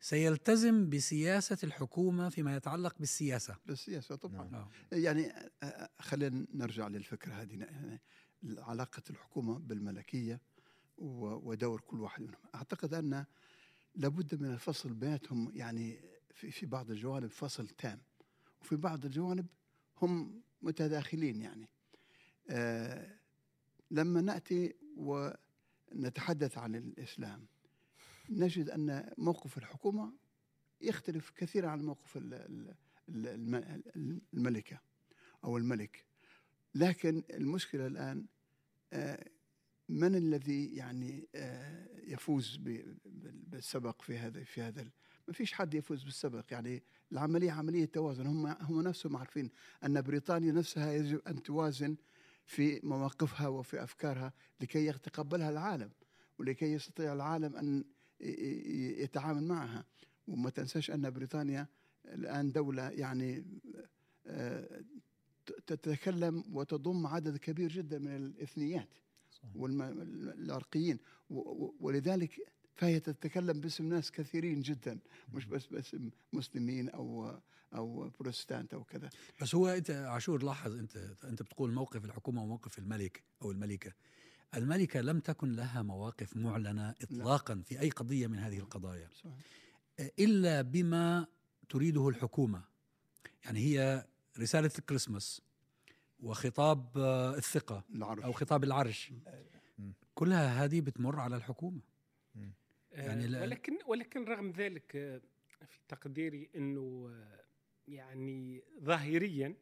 سيلتزم 0.00 0.90
بسياسة 0.90 1.58
الحكومة 1.64 2.28
فيما 2.28 2.56
يتعلق 2.56 2.94
بالسياسة. 2.98 3.56
بالسياسة 3.66 4.16
طبعا. 4.16 4.48
نعم. 4.50 4.68
يعني 4.92 5.32
خلينا 6.00 6.46
نرجع 6.54 6.88
للفكرة 6.88 7.32
هذه. 7.32 7.54
يعني 7.58 8.00
علاقة 8.58 9.02
الحكومة 9.10 9.58
بالملكية 9.58 10.40
و- 10.98 11.50
ودور 11.50 11.80
كل 11.80 12.00
واحد 12.00 12.22
منهم. 12.22 12.34
أعتقد 12.54 12.94
أن 12.94 13.24
لابد 13.94 14.42
من 14.42 14.52
الفصل 14.52 14.92
بيناتهم 14.94 15.52
يعني 15.54 16.00
في 16.34 16.50
في 16.50 16.66
بعض 16.66 16.90
الجوانب 16.90 17.30
فصل 17.30 17.68
تام 17.68 17.98
وفي 18.60 18.76
بعض 18.76 19.04
الجوانب 19.04 19.46
هم 20.02 20.42
متداخلين 20.62 21.40
يعني. 21.42 21.68
آه 22.50 23.16
لما 23.90 24.20
نأتي 24.20 24.74
ونتحدث 24.96 26.58
عن 26.58 26.74
الإسلام 26.74 27.46
نجد 28.30 28.70
أن 28.70 29.12
موقف 29.18 29.58
الحكومة 29.58 30.12
يختلف 30.80 31.30
كثيرا 31.30 31.68
عن 31.68 31.82
موقف 31.82 32.16
ال- 32.16 32.34
ال- 32.34 32.74
ال- 33.08 33.26
الم- 33.96 34.20
الملكة 34.34 34.80
أو 35.44 35.56
الملك. 35.56 36.04
لكن 36.74 37.22
المشكلة 37.30 37.86
الآن 37.86 38.26
آه، 38.92 39.24
من 39.92 40.14
الذي 40.14 40.74
يعني 40.74 41.28
آه، 41.34 41.88
يفوز 42.06 42.60
بالسبق 43.24 44.02
في 44.02 44.18
هذا 44.18 44.44
في 44.44 44.62
هذا 44.62 44.88
ما 45.28 45.34
فيش 45.34 45.52
حد 45.52 45.74
يفوز 45.74 46.04
بالسبق 46.04 46.44
يعني 46.50 46.82
العملية 47.12 47.52
عملية 47.52 47.84
توازن. 47.84 48.26
هم 48.26 48.46
هم 48.46 48.80
نفسهم 48.80 49.16
عارفين 49.16 49.50
أن 49.84 50.00
بريطانيا 50.00 50.52
نفسها 50.52 50.92
يجب 50.92 51.20
أن 51.26 51.42
توازن 51.42 51.96
في 52.46 52.80
مواقفها 52.82 53.48
وفي 53.48 53.82
أفكارها 53.82 54.32
لكي 54.60 54.86
يتقبلها 54.86 55.50
العالم 55.50 55.90
ولكي 56.38 56.72
يستطيع 56.72 57.12
العالم 57.12 57.56
أن 57.56 57.84
يتعامل 59.00 59.44
معها. 59.44 59.84
وما 60.28 60.50
تنساش 60.50 60.90
أن 60.90 61.10
بريطانيا 61.10 61.68
الآن 62.04 62.52
دولة 62.52 62.90
يعني 62.90 63.44
آه، 64.26 64.82
تتكلم 65.66 66.44
وتضم 66.52 67.06
عدد 67.06 67.36
كبير 67.36 67.68
جدا 67.68 67.98
من 67.98 68.16
الاثنيات. 68.16 68.88
صحيح. 69.42 69.56
والعرقيين 69.56 70.98
ولذلك 71.80 72.52
فهي 72.76 73.00
تتكلم 73.00 73.60
باسم 73.60 73.88
ناس 73.88 74.12
كثيرين 74.12 74.60
جدا. 74.60 74.98
مش 75.32 75.46
بس 75.46 75.66
باسم 75.66 76.10
مسلمين 76.32 76.88
أو 76.88 77.38
أو 77.74 78.10
بروتستانت 78.20 78.74
أو 78.74 78.84
كذا. 78.84 79.10
بس 79.40 79.54
هو 79.54 79.68
أنت 79.68 79.90
عاشور 79.90 80.42
لاحظ 80.42 80.76
أنت 80.76 80.96
أنت 81.24 81.42
بتقول 81.42 81.72
موقف 81.72 82.04
الحكومة 82.04 82.42
وموقف 82.42 82.78
الملك 82.78 83.22
أو 83.42 83.50
الملكة. 83.50 83.92
الملكة 84.54 85.00
لم 85.00 85.20
تكن 85.20 85.52
لها 85.52 85.82
مواقف 85.82 86.36
معلنة 86.36 86.90
اطلاقا 86.90 87.62
في 87.64 87.80
أي 87.80 87.90
قضية 87.90 88.26
من 88.26 88.38
هذه 88.38 88.58
القضايا. 88.58 89.08
صحيح. 89.14 89.34
إلا 90.18 90.62
بما 90.62 91.26
تريده 91.68 92.08
الحكومة. 92.08 92.64
يعني 93.44 93.60
هي 93.60 94.06
رسالة 94.38 94.70
الكريسماس. 94.78 95.42
وخطاب 96.22 96.98
آه، 96.98 97.34
الثقة 97.36 97.84
العرش. 97.94 98.24
أو 98.24 98.32
خطاب 98.32 98.64
العرش. 98.64 99.12
كلها 100.14 100.64
هذه 100.64 100.80
بتمر 100.80 101.20
على 101.20 101.36
الحكومة. 101.36 101.80
يعني 102.92 103.26
لا- 103.26 103.40
ولكن 103.42 103.78
ولكن 103.86 104.24
رغم 104.24 104.50
ذلك 104.50 104.96
آه، 104.96 105.20
في 105.66 105.78
تقديري 105.88 106.48
إنه 106.56 107.10
آه، 107.10 107.40
يعني 107.88 108.62
ظاهريا 108.82 109.54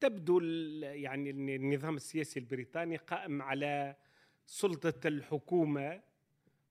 تبدو 0.00 0.38
ال- 0.38 0.82
يعني 1.02 1.30
النظام 1.30 1.96
السياسي 1.96 2.40
البريطاني 2.40 2.96
قائم 2.96 3.42
على 3.42 3.96
سلطة 4.46 5.08
الحكومة 5.08 6.02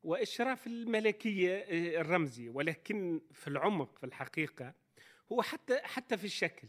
وإشراف 0.04 0.68
الملكية 0.68 1.56
آه، 1.58 2.02
الرمزي. 2.02 2.50
ولكن 2.50 3.22
في 3.32 3.48
العمق 3.48 3.98
في 3.98 4.06
الحقيقة 4.06 4.74
هو 5.32 5.42
حتى 5.42 5.80
حتى 5.84 6.18
في 6.18 6.26
الشكل. 6.26 6.68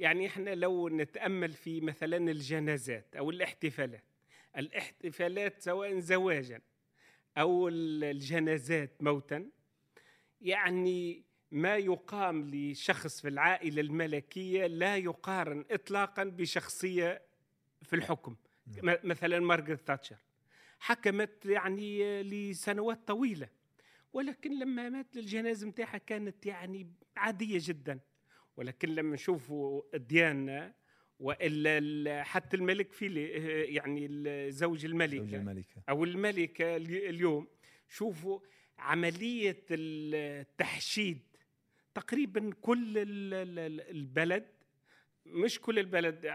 يعني 0.00 0.26
إحنا 0.26 0.54
لو 0.54 0.88
نتأمل 0.88 1.52
في 1.52 1.80
مثلا 1.80 2.16
الجنازات 2.30 3.16
أو 3.16 3.30
الاحتفالات 3.30 4.04
الاحتفالات 4.56 5.60
سواء 5.62 5.98
زواجا 5.98 6.60
أو 7.38 7.68
ال- 7.68 8.04
الجنازات 8.04 9.02
موتا 9.02 9.50
يعني 10.40 11.22
ما 11.50 11.76
يقام 11.76 12.50
لشخص 12.50 13.20
في 13.20 13.28
العائلة 13.28 13.80
الملكية 13.80 14.66
لا 14.66 14.96
يقارن 14.96 15.64
اطلاقا 15.70 16.24
بشخصية 16.24 17.22
في 17.82 17.96
الحكم 17.96 18.36
م- 18.82 18.96
مثلا 19.04 19.40
مارغريت 19.40 19.80
تاتشر. 19.86 20.16
حكمت 20.78 21.46
يعني 21.46 22.22
لسنوات 22.22 23.08
طويلة 23.08 23.48
ولكن 24.12 24.58
لما 24.58 24.88
مات 24.88 25.16
الجنازة 25.16 25.66
نتاعها 25.68 25.98
كانت 25.98 26.46
يعني 26.46 26.92
عادية 27.16 27.58
جدا. 27.62 28.00
ولكن 28.60 28.88
لما 28.88 29.14
نشوفوا 29.14 29.82
ديانا 29.96 30.74
وإلا 31.20 31.78
ال- 31.78 32.24
حتى 32.24 32.56
الملك 32.56 32.92
فيلي 32.92 33.22
يعني 33.74 34.08
زوج 34.50 34.84
الملكه 34.84 35.16
زوج 35.24 35.34
الملكه 35.34 35.82
أو 35.88 36.04
الملكه 36.04 36.76
الي- 36.76 37.08
اليوم. 37.10 37.48
شوفوا 37.88 38.40
عملية 38.78 39.64
التحشيد. 39.70 41.18
تقريبا 41.94 42.50
كل 42.60 42.98
ال- 42.98 43.34
ال- 43.34 43.90
البلد 43.90 44.46
مش 45.26 45.60
كل 45.60 45.78
البلد 45.78 46.28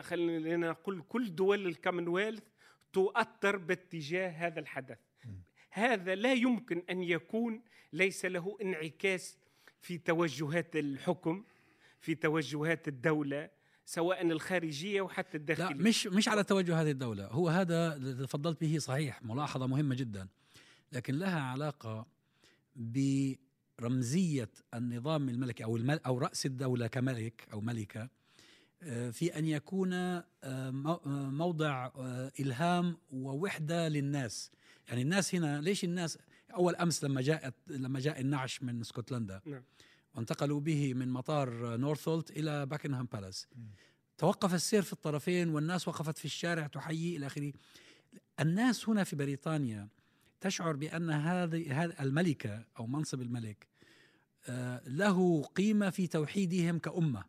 خلينا 0.00 0.70
نقول 0.70 1.02
كل 1.08 1.34
دول 1.34 1.66
الكومنولث 1.66 2.44
تؤثر 2.92 3.56
باتجاه 3.56 4.28
هذا 4.28 4.60
الحدث. 4.60 4.98
هذا 5.70 6.14
لا 6.14 6.32
يمكن 6.32 6.82
أن 6.90 7.02
يكون 7.02 7.62
ليس 7.92 8.24
له 8.24 8.56
انعكاس 8.62 9.38
في 9.80 9.98
توجهات 9.98 10.76
الحكم. 10.76 11.44
في 12.06 12.14
توجهات 12.14 12.88
الدولة 12.88 13.50
سواء 13.84 14.26
الخارجية 14.26 15.00
وحتى 15.00 15.38
لا 15.38 15.40
الداخلية. 15.40 15.74
مش 15.74 16.06
مش 16.06 16.28
على 16.28 16.44
توجه 16.44 16.80
هذه 16.80 16.90
الدولة. 16.90 17.26
هو 17.26 17.48
هذا 17.48 17.96
اللي 17.96 18.26
تفضلت 18.26 18.60
به 18.60 18.78
صحيح 18.78 19.22
ملاحظة 19.22 19.66
مهمة 19.66 19.94
جدا 19.94 20.28
لكن 20.92 21.14
لها 21.14 21.40
علاقة 21.40 22.06
برمزية 22.76 24.50
النظام 24.74 25.28
الملكي 25.28 25.64
أو 25.64 25.76
المل 25.76 26.00
أو 26.06 26.18
رأس 26.18 26.46
الدولة 26.46 26.86
كملك 26.86 27.48
أو 27.52 27.60
ملكة 27.60 28.08
آه، 28.82 29.10
في 29.10 29.38
أن 29.38 29.44
يكون 29.44 29.92
آه، 29.92 30.24
آه، 30.44 31.00
موضع 31.30 31.90
إلهام 32.40 32.96
ووحدة 33.10 33.88
للناس. 33.88 34.50
يعني 34.88 35.02
الناس 35.02 35.34
هنا 35.34 35.60
ليش 35.60 35.84
الناس 35.84 36.18
أول 36.54 36.76
أمس 36.76 37.04
لما 37.04 37.20
جاءت 37.20 37.54
لما 37.66 38.00
جاء 38.00 38.20
النعش 38.20 38.62
من 38.62 38.80
اسكتلندا؟ 38.80 39.40
نعم. 39.46 39.62
وانتقلوا 40.16 40.60
به 40.60 40.94
من 40.94 41.08
مطار 41.08 41.76
نورثولت 41.76 42.30
إلى 42.30 42.66
باكنهام 42.66 43.08
بالاس 43.12 43.46
توقف 44.18 44.54
السير 44.54 44.82
في 44.82 44.92
الطرفين 44.92 45.48
والناس 45.48 45.88
وقفت 45.88 46.18
في 46.18 46.24
الشارع 46.24 46.66
تحيي 46.66 47.16
إلى 47.16 47.26
آخره. 47.26 47.52
الناس 48.40 48.88
هنا 48.88 49.04
في 49.04 49.16
بريطانيا 49.16 49.88
تشعر 50.40 50.76
بأن 50.76 51.10
هذه 51.10 51.84
الملكة 51.84 52.64
أو 52.78 52.86
منصب 52.86 53.22
الملك 53.22 53.66
آه، 54.48 54.82
له 54.86 55.42
قيمة 55.42 55.90
في 55.90 56.06
توحيدهم 56.06 56.78
كأمة. 56.78 57.24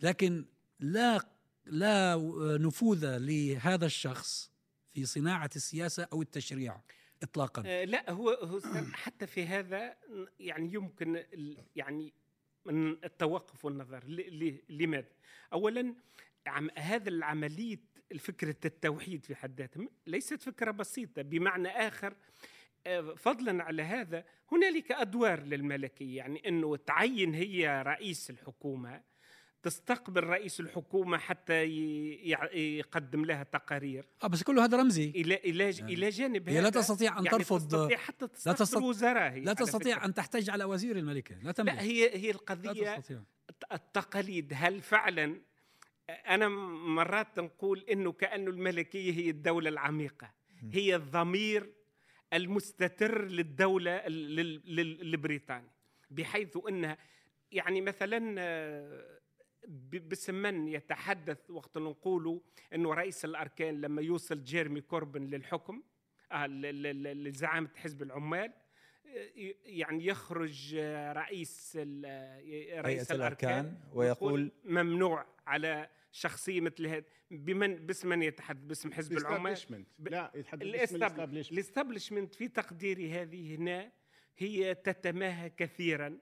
لكن 0.00 0.44
لا 0.80 1.28
لا 1.66 2.16
نفوذ 2.60 3.18
لهذا 3.18 3.86
الشخص 3.86 4.50
في 4.92 5.06
صناعة 5.06 5.50
السياسة 5.56 6.08
أو 6.12 6.22
التشريع 6.22 6.80
اطلاقا. 7.24 7.62
آه، 7.66 7.84
لا 7.84 8.10
هو 8.10 8.30
هو 8.30 8.60
حتى 8.92 9.26
في 9.26 9.46
هذا 9.46 9.96
يعني 10.40 10.74
يمكن 10.74 11.24
يعني 11.76 12.12
من 12.64 13.04
التوقف 13.04 13.64
والنظر. 13.64 14.04
لماذا؟ 14.68 15.12
اولا 15.52 15.94
عم 16.46 16.70
هذا 16.76 17.08
العملية 17.08 17.80
فكره 18.18 18.56
التوحيد 18.64 19.24
في 19.24 19.34
حد 19.34 19.60
ذاتها 19.60 19.88
ليست 20.06 20.42
فكرة 20.42 20.70
بسيطة. 20.70 21.22
بمعنى 21.22 21.68
آخر 21.68 22.14
آه، 22.86 23.00
فضلا 23.00 23.62
على 23.64 23.82
هذا 23.82 24.24
هنالك 24.52 24.92
أدوار 24.92 25.42
للملكية. 25.42 26.16
يعني 26.16 26.48
إنه 26.48 26.76
تعين 26.76 27.34
هي 27.34 27.82
رئيس 27.82 28.30
الحكومة 28.30 29.02
تستقبل 29.64 30.24
رئيس 30.24 30.60
الحكومة 30.60 31.18
حتى 31.18 31.62
يقدم 32.78 33.24
لها 33.24 33.42
تقارير. 33.42 34.06
آه 34.22 34.26
بس 34.26 34.42
كله 34.42 34.64
هذا 34.64 34.76
رمزي. 34.78 35.10
إلى 35.10 35.34
إلى 35.34 35.70
إلى 35.70 36.08
جانب 36.08 36.48
هي 36.48 36.60
لا 36.60 36.70
تستطيع 36.70 37.18
أن 37.18 37.24
يعني 37.24 37.38
ترفض 37.38 37.60
تستطيع 37.60 37.98
حتى 37.98 38.26
تستقبل 38.26 38.58
تستطيع- 38.58 38.82
وزراء 38.88 39.38
لا 39.40 39.52
تستطيع. 39.52 40.04
أن 40.04 40.14
تحتج 40.14 40.50
على 40.50 40.64
وزير 40.64 40.96
الملكة. 40.96 41.36
لا 41.42 41.52
تملك. 41.52 41.74
لا 41.74 41.82
هي 41.82 42.16
هي 42.16 42.26
لا 42.26 42.30
القضية 42.34 42.96
تستطيع 42.96 43.22
التقاليد 43.72 44.52
هل 44.56 44.80
فعلا؟ 44.80 45.40
أنا 46.10 46.48
مرات 46.48 47.38
نقول 47.40 47.84
إنه 47.92 48.12
كانه 48.12 48.50
الملكية 48.50 49.12
هي 49.12 49.30
الدولة 49.30 49.68
العميقة. 49.68 50.30
هي 50.72 50.96
الضمير 50.96 51.72
المستتر 52.32 53.24
للدولة 53.24 54.06
لل- 54.08 54.62
لل- 54.76 55.00
البريطاني 55.00 55.68
بحيث 56.10 56.58
انها 56.68 56.98
يعني 57.52 57.80
مثلا 57.80 58.18
آه، 59.64 59.68
ب- 59.68 60.08
باسم 60.08 60.34
من 60.34 60.68
يتحدث 60.68 61.50
وقت 61.50 61.78
نقولوا 61.78 62.40
إنه 62.74 62.94
رئيس 62.94 63.24
الأركان 63.24 63.80
لما 63.80 64.02
يوصل 64.02 64.42
جيرمي 64.44 64.80
كوربن 64.80 65.22
للحكم 65.26 65.82
آه، 66.32 66.46
لزعامة 66.46 67.70
حزب 67.76 68.02
العمال 68.02 68.52
يعني 69.64 70.06
يخرج 70.06 70.74
آه، 70.78 71.12
رئيس 71.12 71.72
ال- 71.80 72.02
آه، 72.06 72.80
رئيس 72.80 73.12
هيئة 73.12 73.14
الأركان 73.16 73.50
الأركان 73.60 73.78
ويقول 73.92 74.52
ممنوع 74.64 75.26
على 75.46 75.88
شخصية 76.12 76.60
مثل 76.60 76.86
هذا. 76.86 77.04
بمن 77.30 77.74
باسم 77.86 78.08
من 78.08 78.22
يتحدث؟ 78.22 78.60
باسم 78.66 78.92
حزب 78.92 79.12
العمال؟ 79.18 79.52
لا 79.98 80.32
يتحدث 80.34 80.62
باسم 80.66 80.94
ال 81.54 81.60
establishment 81.60 82.34
في 82.34 82.48
تقديري 82.48 83.12
هذه 83.12 83.54
هنا 83.56 83.92
هي 84.38 84.74
تتماهى 84.74 85.50
كثيرا. 85.50 86.18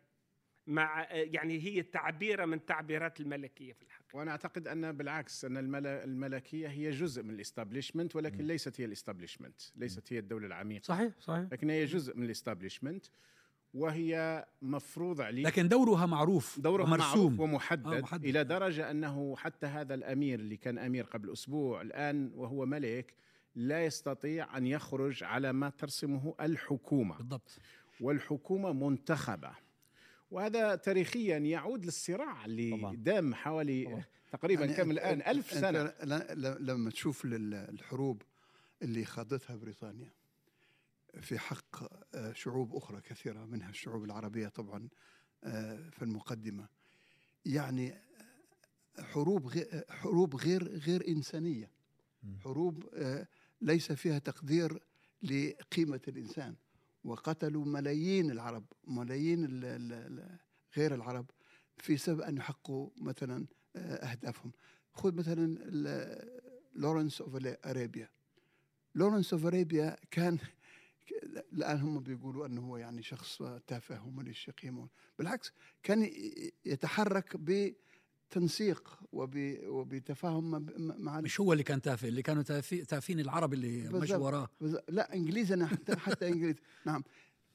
مع 0.67 1.07
يعني 1.13 1.59
هي 1.63 1.83
تعبيره 1.83 2.45
من 2.45 2.65
تعبيرات 2.67 3.21
الملكية 3.21 3.73
في 3.73 3.83
الحقيقة 3.83 4.17
وأنا 4.17 4.31
أعتقد 4.31 4.69
أن 4.69 4.93
بالعكس 4.93 5.45
أن 5.45 5.57
الملا- 5.57 6.05
الملكية 6.05 6.69
هي 6.69 6.91
جزء 6.91 7.23
من 7.23 7.31
ال 7.31 7.37
establishment 7.37 8.17
ولكن 8.17 8.45
ليست 8.45 8.81
هي 8.81 8.85
ال 8.85 8.90
establishment 8.90 9.61
ليست 9.77 10.13
هي 10.13 10.19
الدولة 10.19 10.47
العميقة. 10.47 10.83
صحيح 10.83 11.13
صحيح. 11.21 11.47
لكن 11.53 11.71
هي 11.71 11.85
جزء 11.85 12.17
من 12.17 12.25
ال 12.25 12.30
establishment 12.30 13.05
وهي 13.75 14.45
مفروض 14.63 15.21
عليه 15.21 15.43
لكن 15.43 15.69
دورها 15.69 16.07
معروف 16.07 16.61
دورها 16.61 16.85
ومرسوم. 16.85 17.33
معروف 17.37 17.41
ومحدد 17.41 17.87
آه، 17.87 18.01
محدد. 18.01 18.25
إلى 18.25 18.45
درجة 18.45 18.91
أنه 18.91 19.37
حتى 19.37 19.67
هذا 19.67 19.95
الأمير 19.95 20.41
اللي 20.41 20.57
كان 20.57 20.79
أمير 20.79 21.05
قبل 21.05 21.33
أسبوع 21.33 21.83
الآن 21.83 22.31
وهو 22.35 22.67
ملك 22.67 23.15
لا 23.55 23.85
يستطيع 23.85 24.57
أن 24.57 24.67
يخرج 24.67 25.25
على 25.25 25.53
ما 25.53 25.69
ترسمه 25.71 26.35
الحكومة. 26.41 27.17
بالضبط. 27.17 27.59
والحكومة 28.01 28.73
منتخبة. 28.73 29.51
وهذا 30.33 30.75
تاريخيا 30.75 31.39
يعود 31.39 31.85
للصراع 31.85 32.45
اللي. 32.45 32.97
دام 32.97 33.35
حوالي 33.35 33.85
طبعاً. 33.85 34.05
تقريبا 34.33 34.65
يعني 34.65 34.77
كم 34.77 34.91
الآن 34.91 35.23
ألف 35.23 35.51
سنة 35.53 35.95
لما 36.61 36.91
تشوف 36.91 37.23
الحروب 37.25 38.23
اللي 38.83 39.05
خاضتها 39.05 39.57
بريطانيا 39.57 40.11
في 41.21 41.39
حق 41.39 41.77
آه، 42.15 42.33
شعوب 42.33 42.77
أخرى 42.77 43.01
كثيرة 43.01 43.45
منها 43.45 43.71
الشعوب 43.71 44.05
العربية 44.05 44.49
طبعا 44.49 44.89
آه، 45.45 45.89
في 45.91 46.03
المقدمة 46.03 46.69
يعني 47.47 47.93
آه، 47.93 49.03
حروب 49.03 49.47
غير 49.47 49.85
حروب 49.91 50.37
غير 50.37 50.79
غير 50.79 51.09
إنسانية 51.09 51.71
مم. 52.23 52.39
حروب 52.45 52.85
ليس 53.61 53.93
فيها 53.93 54.19
تقدير 54.19 54.83
لقيمة 55.23 56.01
الإنسان 56.09 56.55
وقتلوا 57.05 57.65
ملايين 57.65 58.31
العرب 58.31 58.65
ملايين 58.85 59.45
ال- 59.45 59.65
ال- 59.65 60.39
غير 60.77 60.95
العرب 60.95 61.31
في 61.77 61.97
سبب 61.97 62.21
أن 62.21 62.37
يحققوا 62.37 62.91
مثلا 62.97 63.47
آه، 63.77 63.95
أهدافهم. 63.95 64.53
خذ 64.93 65.15
مثلا 65.15 65.57
لورنس 66.75 67.21
اوف 67.21 67.37
ارابيا 67.67 68.09
لورنس 68.95 69.33
اوف 69.33 69.47
ارابيا 69.47 69.97
كان 70.11 70.39
الآن 71.53 71.81
هم 71.81 72.01
بيقولوا 72.01 72.47
أنه 72.47 72.61
هو 72.61 72.77
يعني 72.77 73.03
شخص 73.03 73.43
تافه 73.67 74.07
ومليش 74.07 74.51
قيمه 74.51 74.89
بالعكس 75.19 75.53
كان 75.83 76.11
يتحرك 76.65 77.37
بتنسيق 77.37 77.83
وب- 79.13 79.59
وبتفاهم 79.67 80.67
مع 80.99 81.21
مش 81.21 81.41
هو 81.41 81.53
اللي 81.53 81.63
كان 81.65 81.83
تافه 81.83 82.09
اللي 82.09 82.23
كانوا 82.23 82.43
تافي- 82.43 82.85
تافين 82.85 83.21
العرب 83.21 83.53
اللي 83.53 83.89
مشوا. 83.89 84.17
وراه. 84.17 84.49
لا 84.89 85.15
إنجليزي 85.15 85.55
أنا 85.55 85.67
حتى 85.67 85.97
حتى 85.97 86.29
إنجليزي. 86.29 86.59
نعم. 86.87 87.03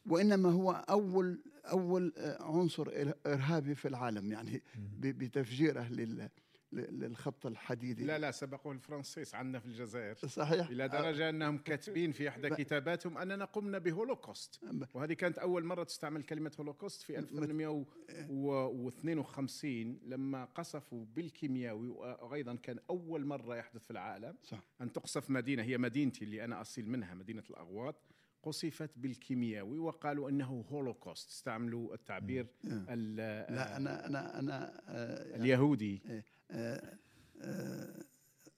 وإنما 0.06 0.52
هو 0.52 0.72
اول 0.90 1.40
أول 1.66 2.14
عنصر 2.40 2.88
إرهابي 3.26 3.76
في 3.76 3.88
العالم 3.88 4.32
يعني 4.32 4.62
ب- 4.76 5.08
بتفجيره 5.18 5.88
لل- 5.88 6.16
لل- 6.18 6.30
للخط 6.72 7.46
الحديدي. 7.46 8.04
لا 8.06 8.20
لا 8.20 8.32
سبقوه 8.32 8.74
الفرنسيس 8.74 9.36
عندنا 9.36 9.60
في 9.60 9.66
الجزائر. 9.66 10.16
صحيح. 10.16 10.70
إلى 10.70 10.88
درجة 10.88 11.30
أنهم 11.30 11.58
كاتبين 11.58 12.12
في 12.12 12.30
إحدى 12.30 12.50
كتاباتهم 12.50 13.18
أننا 13.18 13.46
قمنا 13.46 13.78
بهولوكوست. 13.78 14.60
وهذه 14.94 15.14
كانت 15.14 15.38
أول 15.38 15.64
مرة 15.64 15.84
تستعمل 15.84 16.24
كلمة 16.24 16.52
هولوكوست 16.60 17.02
في 17.02 17.20
1852 17.20 20.00
لما 20.06 20.46
قصفوا 20.46 21.06
بالكيمياوي 21.16 21.88
وأيضا 21.88 22.56
كان 22.56 22.80
أول 22.90 23.26
مرة 23.26 23.56
يحدث 23.56 23.84
في 23.84 23.92
العالم 23.92 24.36
صح. 24.44 24.60
أن 24.82 24.94
تقصف 24.94 25.30
مدينة 25.30 25.64
هي 25.64 25.78
مدينتي 25.78 26.26
اللي 26.26 26.44
أنا 26.44 26.62
اصيل 26.62 26.90
منها 26.90 27.14
مدينة 27.14 27.44
الأغواط 27.50 27.96
قصفت 28.44 28.90
بالكيمياوي 28.96 29.80
وقالوا 29.80 30.30
إنه 30.30 30.66
هولوكوست. 30.72 31.30
استعملوا 31.30 31.94
التعبير 31.94 32.48
ال- 32.66 33.16
لا 33.56 33.78
أنا 33.78 34.06
أنا 34.08 34.40
أنا 34.40 34.82
آه، 34.88 35.36
اليهودي. 35.36 36.02
آه، 36.06 36.12
آه، 36.12 36.24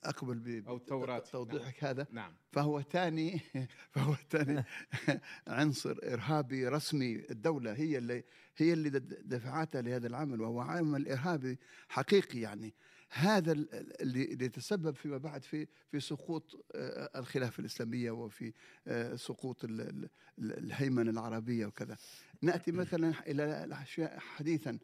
أقبل 0.04 0.64
أو 0.68 0.76
التوراة. 0.76 1.18
توضيحك 1.18 1.84
هذا. 1.84 2.06
نعم. 2.10 2.32
فهو 2.52 2.82
ثاني 2.82 3.40
فهو 3.94 4.14
ثاني 4.30 4.64
عنصر 5.46 5.98
إرهابي 6.04 6.68
رسمي. 6.68 7.16
الدولة 7.30 7.72
هي 7.72 7.98
اللي 7.98 8.24
هي 8.56 8.72
اللي 8.72 8.90
دفعتها 9.24 9.82
لهذا 9.82 10.06
العمل 10.06 10.40
وهو 10.40 10.60
عمل 10.60 11.08
إرهابي 11.08 11.58
حقيقي 11.88 12.40
يعني. 12.40 12.74
هذا 13.12 13.52
ال- 13.52 13.74
ال- 13.74 14.02
اللي 14.02 14.24
اللي 14.24 14.48
تسبب 14.48 14.94
فيما 14.94 15.16
بعد 15.18 15.42
في 15.44 15.66
في 15.90 16.00
سقوط 16.00 16.64
آه، 16.74 17.10
الخلافة 17.20 17.60
الإسلامية 17.60 18.10
وفي 18.10 18.52
آه، 18.86 19.14
سقوط 19.16 19.64
ال- 19.64 19.80
ال- 19.80 20.08
ال- 20.38 20.58
الهيمنة 20.58 21.10
العربية 21.10 21.66
وكذا. 21.66 21.96
نأتي 22.42 22.72
مثلا 22.82 23.12
إلى 23.26 23.64
الاشياء 23.64 24.18
حديثا 24.18 24.78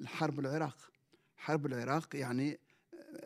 الحرب 0.00 0.40
العراق. 0.40 0.90
حرب 1.40 1.66
العراق 1.66 2.16
يعني 2.16 2.60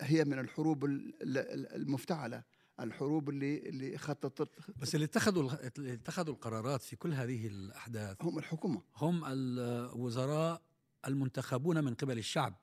هي 0.01 0.25
من 0.25 0.39
الحروب 0.39 0.85
ال- 0.85 1.15
ال- 1.23 1.75
المفتعلة 1.75 2.43
الحروب 2.81 3.29
اللي 3.29 3.59
اللي 3.69 3.99
خططت 3.99 4.49
بس 4.77 4.95
اللي 4.95 5.05
اتخذوا 5.05 5.51
اللي 5.79 5.93
اتخذوا 5.93 6.35
القرارات 6.35 6.83
في 6.83 6.97
كل 6.97 7.13
هذه 7.13 7.47
الأحداث 7.47 8.17
هم 8.23 8.39
الحكومة 8.39 8.83
هم 8.97 9.23
الوزراء 9.27 10.63
المنتخبون 11.07 11.85
من 11.85 11.95
قبل 11.95 12.19
الشعب 12.19 12.55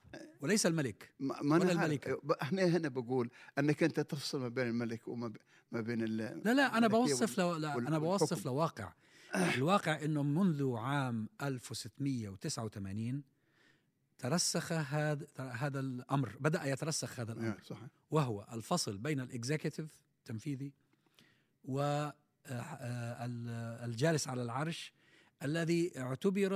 وليس 0.41 0.65
الملك 0.65 1.13
ما 1.19 1.41
ولا. 1.57 1.71
الملكة. 1.71 2.21
إحنا 2.41 2.63
هنا 2.63 2.89
بقول 2.89 3.29
أنك 3.59 3.83
أنت 3.83 3.99
تفصل 3.99 4.39
ما 4.39 4.47
بين 4.47 4.67
الملك 4.67 5.07
وما 5.07 5.33
ما 5.71 5.81
بين 5.81 6.03
ال 6.03 6.17
لا 6.17 6.53
لا 6.53 6.77
أنا 6.77 6.87
بوصف 6.87 7.37
لو 7.39 7.55
لا 7.55 7.77
أنا 7.77 7.99
بوصف. 7.99 8.45
لواقع 8.45 8.93
الواقع 9.55 10.03
إنه 10.05 10.23
منذ 10.23 10.73
عام 10.75 11.29
1689 11.41 13.23
ترسخ 14.21 14.71
هذا 14.71 15.27
هذا 15.39 15.79
الأمر. 15.79 16.37
بدأ 16.39 16.63
يترسخ 16.65 17.19
هذا 17.19 17.33
الأمر. 17.33 17.47
آه، 17.57 17.63
صح 17.63 17.79
وهو 18.11 18.47
الفصل 18.53 18.97
بين 18.97 19.19
الاكزيكتيف 19.19 19.99
التنفيذي 20.19 20.73
والجالس 23.81 24.27
على 24.27 24.41
العرش 24.41 24.93
الذي 25.43 25.99
اعتبر 25.99 26.53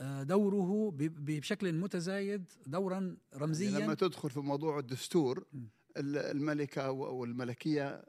آه، 0.00 0.22
دوره 0.22 0.90
بشكل 0.98 1.72
متزايد 1.72 2.44
دورا 2.66 2.94
يعني 2.94 3.16
لما 3.32 3.44
رمزيا 3.46 3.94
تدخل 3.94 4.30
في 4.30 4.40
موضوع 4.40 4.78
الدستور 4.78 5.46
الملكة 5.96 6.90
و- 6.90 7.14
والملكية 7.20 8.04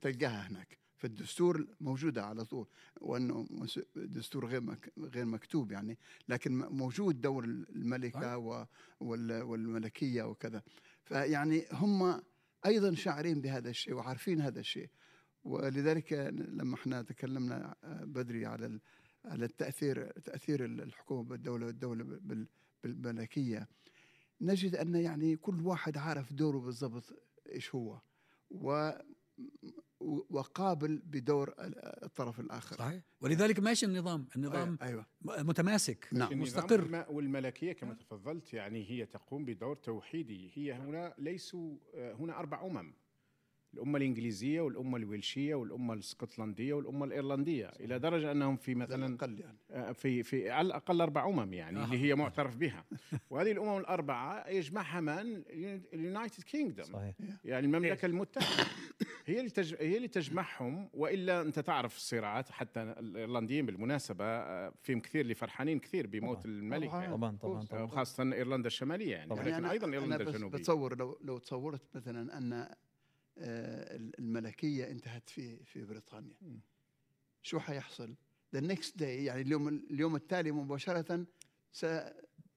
تلقاها 0.00 0.48
هناك. 0.48 0.78
في 1.00 1.06
الدستور 1.06 1.66
موجودة 1.80 2.24
على 2.24 2.44
طول 2.44 2.66
وأنه 3.00 3.46
مس- 3.50 3.80
دستور 3.96 4.46
غير 4.46 4.60
مك 4.60 4.92
غير 4.98 5.24
مكتوب 5.24 5.72
يعني 5.72 5.98
لكن 6.28 6.58
موجود 6.58 7.20
دور 7.20 7.44
الملكة 7.44 8.38
و- 8.38 8.66
وال- 9.00 9.42
والملكية 9.42 10.22
وكذا. 10.22 10.62
فيعني 11.04 11.64
هم 11.72 12.22
أيضا 12.66 12.94
شاعرين 12.94 13.40
بهذا 13.40 13.70
الشيء 13.70 13.94
وعارفين 13.94 14.40
هذا 14.40 14.60
الشيء. 14.60 14.88
ولذلك 15.44 16.12
لما 16.32 16.74
إحنا 16.74 17.02
تكلمنا 17.02 17.74
بدري 18.02 18.46
على 18.46 18.80
على 19.24 19.44
التأثير 19.44 20.10
تأثير 20.10 20.64
الحكومة 20.64 21.22
بالدولة 21.22 21.66
والدولة 21.66 22.04
بال- 22.04 22.46
بالملكية 22.84 23.68
نجد 24.40 24.74
أن 24.76 24.94
يعني 24.94 25.36
كل 25.36 25.60
واحد 25.66 25.96
عارف 25.98 26.32
دوره 26.32 26.58
بالضبط 26.58 27.04
إيش 27.48 27.74
هو. 27.74 28.00
و 28.50 28.90
وقابل 30.30 31.02
بدور 31.06 31.54
الطرف 31.58 32.40
الآخر. 32.40 32.76
صحيح. 32.76 33.02
ولذلك 33.20 33.60
ماشي 33.60 33.86
النظام. 33.86 34.28
النظام 34.36 34.78
أيوه. 34.82 35.06
متماسك. 35.22 36.08
نعم. 36.12 36.40
مستقر. 36.40 36.80
والم- 36.82 37.04
والملكية 37.10 37.72
كما 37.72 37.94
تفضلت 37.94 38.54
يعني 38.54 38.90
هي 38.90 39.06
تقوم 39.06 39.44
بدور 39.44 39.76
توحيدي. 39.76 40.50
هي 40.54 40.72
هنا 40.72 41.14
ليسوا 41.18 41.76
آه، 41.94 42.12
هنا 42.14 42.38
أربع 42.38 42.66
أمم. 42.66 42.94
الأمة 43.74 43.98
الإنجليزية 43.98 44.60
والأمة 44.60 44.96
الويلشية 44.96 45.54
والأمة 45.54 45.94
الإسكتلندية 45.94 46.74
والأمة 46.74 47.04
الإيرلندية 47.04 47.66
إلى 47.66 47.98
درجة 47.98 48.32
أنهم 48.32 48.56
في 48.56 48.74
مثلا 48.74 49.14
أقل 49.14 49.40
يعني. 49.40 49.58
آه، 49.70 49.92
في 49.92 50.22
في 50.22 50.50
على 50.50 50.66
الأقل 50.66 51.00
أربع 51.00 51.28
أمم 51.28 51.52
يعني 51.52 51.84
اللي 51.84 51.98
هي 51.98 52.14
معترف 52.14 52.56
بها. 52.56 52.84
وهذه 53.30 53.52
الأمم 53.52 53.78
الأربعة 53.78 54.48
يجمعها 54.48 55.00
من 55.00 55.42
ال 55.94 56.01
United 56.01 56.42
Kingdom 56.42 56.86
صحيح. 56.86 57.14
يعني 57.44 57.66
المملكة 57.66 58.06
المتحدة. 58.06 58.66
هي 59.26 59.38
اللي 59.38 59.50
تج... 59.50 59.74
هي 59.78 59.96
اللي 59.96 60.08
تجمعهم 60.08 60.88
وإلا 60.94 61.40
أنت 61.42 61.58
تعرف 61.58 61.96
الصراعات 61.96 62.50
حتى 62.50 62.82
الإيرلنديين 62.82 63.66
بالمناسبة 63.66 64.24
آه، 64.24 64.72
فيهم 64.82 65.00
كثير 65.00 65.20
اللي 65.20 65.34
فرحانين 65.34 65.78
كثير 65.78 66.06
بموت 66.06 66.36
طبعاً. 66.36 66.46
الملكة. 66.54 66.90
طبعاً. 66.90 67.06
طبعا 67.16 67.36
طبعا 67.36 67.60
آه، 67.62 67.64
طبعا. 67.64 67.82
وخاصة 67.82 68.22
إيرلندا 68.32 68.66
الشمالية 68.66 69.10
يعني. 69.12 69.30
طبعاً. 69.30 69.42
لكن 69.42 69.50
يعني 69.50 69.70
أيضا 69.70 69.92
إيرلندا 69.92 70.16
الجنوبية. 70.28 70.58
بتصور 70.58 70.98
لو 70.98 71.18
لو 71.24 71.38
تصورت 71.38 71.82
مثلا 71.94 72.38
أن 72.38 72.52
آه، 72.52 72.76
الملكية 73.40 74.90
انتهت 74.90 75.28
في 75.30 75.64
في 75.64 75.84
بريطانيا. 75.84 76.34
شو 77.42 77.58
حيحصل؟ 77.58 78.14
the 78.54 78.60
next 78.60 78.98
day 78.98 79.24
يعني 79.24 79.40
اليوم 79.42 79.68
اليوم 79.68 80.16
التالي 80.16 80.52
مباشرة 80.52 81.26
س 81.72 81.86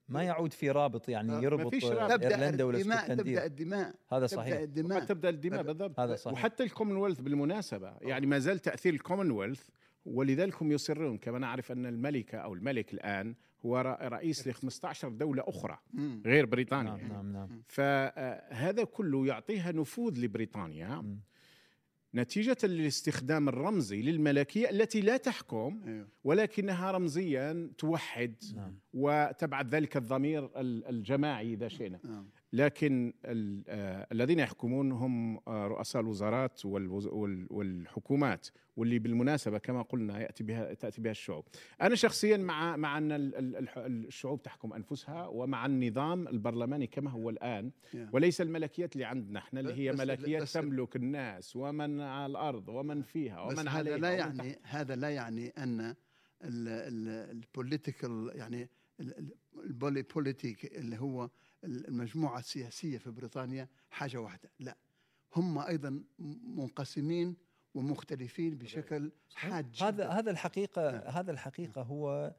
ما 0.08 0.22
يعود 0.22 0.52
في 0.52 0.70
رابط 0.70 1.08
يعني 1.08 1.32
آه، 1.32 1.40
يربط 1.40 1.70
فيش 1.70 1.84
آه، 1.84 1.94
رابط. 1.94 2.12
تبدأ 2.12 2.28
ايرلندا 2.28 2.70
الدماء 2.70 3.14
تبدأ 3.14 3.44
الدماء 3.46 3.86
هذا 4.12 4.26
تبدأ 4.26 4.26
صحيح 4.26 4.58
الدماء 4.58 4.98
وقد 4.98 5.06
تبدأ 5.06 5.28
الدماء 5.28 5.60
هذا- 5.60 5.66
بالضبط 5.66 6.00
هذا 6.00 6.16
صحيح. 6.16 6.34
وحتى 6.38 6.62
الكومنولث 6.62 7.20
بالمناسبة 7.20 7.96
يعني 8.00 8.26
ما 8.26 8.38
زال 8.38 8.58
تأثير 8.58 8.94
الكومنولث 8.94 9.68
ولذلك 10.06 10.62
هم 10.62 10.72
يصرون 10.72 11.18
كما 11.18 11.38
نعرف 11.38 11.72
أن 11.72 11.86
الملكة 11.86 12.38
أو 12.38 12.54
الملك 12.54 12.94
الآن 12.94 13.34
هو 13.66 13.98
رئيس 14.02 14.48
ل 14.48 14.52
15 14.54 15.08
دولة 15.08 15.44
أخرى 15.46 15.78
مم. 15.92 16.22
غير 16.26 16.46
بريطانيا. 16.46 16.90
نعم 16.96 17.08
نعم 17.12 17.32
نعم. 17.32 17.62
فهذا 17.68 18.84
كله 18.84 19.26
يعطيها 19.26 19.72
نفوذ 19.72 20.20
لبريطانيا. 20.20 21.16
نتيجة 22.14 22.56
للاستخدام 22.64 23.48
الرمزي 23.48 24.02
للملكية 24.02 24.70
التي 24.70 25.00
لا 25.00 25.16
تحكم 25.16 25.80
أيوه 25.86 26.08
ولكنها 26.24 26.90
رمزيا 26.90 27.70
توحد 27.78 28.34
نعم. 28.56 28.78
وتبعث 28.92 29.66
ذلك 29.66 29.96
الضمير 29.96 30.44
ال- 30.44 30.84
الجماعي 30.88 31.52
إذا 31.52 31.68
شئنا. 31.68 32.00
نعم. 32.04 32.28
لكن 32.54 33.12
آه، 33.24 34.06
الذين 34.12 34.38
يحكمون 34.38 34.92
هم 34.92 35.36
آه، 35.48 35.66
رؤساء 35.66 36.02
الوزارات 36.02 36.64
والحكومات 37.50 38.46
واللي 38.76 38.98
بالمناسبة 38.98 39.58
كما 39.58 39.82
قلنا 39.82 40.20
يأتي 40.20 40.44
بها 40.44 40.74
تأتي 40.74 41.00
بها 41.00 41.10
الشعوب 41.12 41.44
أنا 41.82 41.94
شخصيا 41.94 42.36
مع 42.36 42.76
مع 42.76 42.98
الح- 42.98 43.78
الشعوب 43.78 44.42
تحكم 44.42 44.72
أنفسها 44.72 45.26
ومع 45.26 45.66
النظام 45.66 46.28
البرلماني 46.28 46.86
كما 46.86 47.10
هو 47.10 47.30
Yeah. 47.34 47.96
وليس 48.12 48.40
الملكيات 48.40 48.92
اللي 48.92 49.04
عندنا 49.04 49.38
إحنا 49.38 49.60
اللي 49.60 49.74
هي 49.74 49.92
بس- 49.92 49.98
ملكيات 49.98 50.42
بس- 50.42 50.52
تملك 50.52 50.96
الناس 50.96 51.56
ومن 51.56 52.00
على 52.00 52.30
الأرض 52.30 52.68
ومن 52.68 53.02
فيها 53.02 53.46
بس 53.46 53.58
ومن 53.58 53.68
هذا 53.68 53.78
عليها 53.78 53.96
لا 53.96 54.26
ومن 54.26 54.36
يعني. 54.38 54.58
هذا 54.62 54.96
لا 54.96 55.10
يعني 55.10 55.48
أن 55.58 55.94
ال 56.44 56.63
political 56.63 58.30
يعني 58.34 58.68
ال 59.64 59.70
poli- 59.70 60.02
politic 60.02 60.76
اللي 60.76 60.96
هو 61.00 61.30
المجموعة 61.64 62.38
السياسية 62.38 62.98
في 62.98 63.10
بريطانيا 63.10 63.68
حاجة 63.90 64.20
واحدة 64.20 64.50
لا. 64.58 64.76
هم 65.36 65.58
أيضا 65.58 66.02
منقسمين 66.56 67.36
ومختلفين 67.74 68.58
بشكل 68.58 69.12
حاد 69.34 69.76
هذا 69.82 70.08
هذا 70.08 70.30
الحقيقة 70.30 70.98
هذا 70.98 71.30
الحقيقة 71.32 71.82
هو 71.82 72.34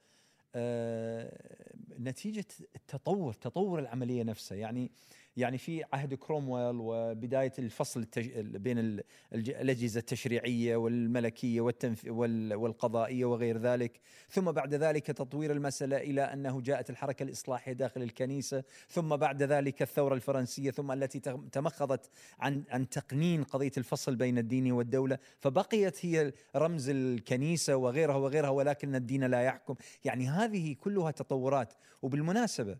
آه، 0.55 1.73
نتيجة 1.99 2.45
التطور 2.75 3.33
تطور 3.33 3.79
العملية 3.79 4.23
نفسها. 4.23 4.57
يعني 4.57 4.91
يعني 5.37 5.57
في 5.57 5.83
عهد 5.93 6.13
كرومويل 6.13 6.75
وبداية 6.79 7.53
الفصل 7.59 7.99
التج... 7.99 8.39
بين 8.39 8.79
ال- 8.79 9.03
الأجهزة 9.33 9.99
التشريعية 9.99 10.75
والملكية 10.75 11.61
والتنف... 11.61 12.05
وال... 12.07 12.53
والقضائية 12.53 13.25
وغير 13.25 13.57
ذلك. 13.57 13.99
ثم 14.29 14.51
بعد 14.51 14.73
ذلك 14.73 15.05
تطوير 15.05 15.51
المسألة 15.51 15.97
إلى 15.97 16.21
أنه 16.21 16.61
جاءت 16.61 16.89
الحركة 16.89 17.23
الإصلاحية 17.23 17.73
داخل 17.73 18.01
الكنيسة. 18.01 18.63
ثم 18.89 19.15
بعد 19.15 19.43
ذلك 19.43 19.81
الثورة 19.81 20.13
الفرنسية 20.15 20.71
ثم 20.71 20.91
التي 20.91 21.19
تم- 21.19 21.47
تمخضت 21.47 22.09
عن 22.39 22.63
عن 22.69 22.89
تقنين 22.89 23.43
قضية 23.43 23.71
الفصل 23.77 24.15
بين 24.15 24.37
الدين 24.37 24.71
والدولة. 24.71 25.17
فبقيت 25.39 26.05
هي 26.05 26.33
رمز 26.55 26.89
الكنيسة 26.89 27.75
وغيرها 27.75 28.15
وغيرها 28.15 28.49
ولكن 28.49 28.95
الدين 28.95 29.23
لا 29.23 29.41
يحكم. 29.41 29.75
يعني 30.05 30.27
هذه 30.27 30.73
كلها 30.73 31.11
تطورات. 31.11 31.73
وبالمناسبة 32.01 32.77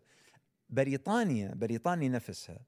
بريطانيا 0.68 1.54
بريطانيا 1.54 2.08
نفسها 2.08 2.58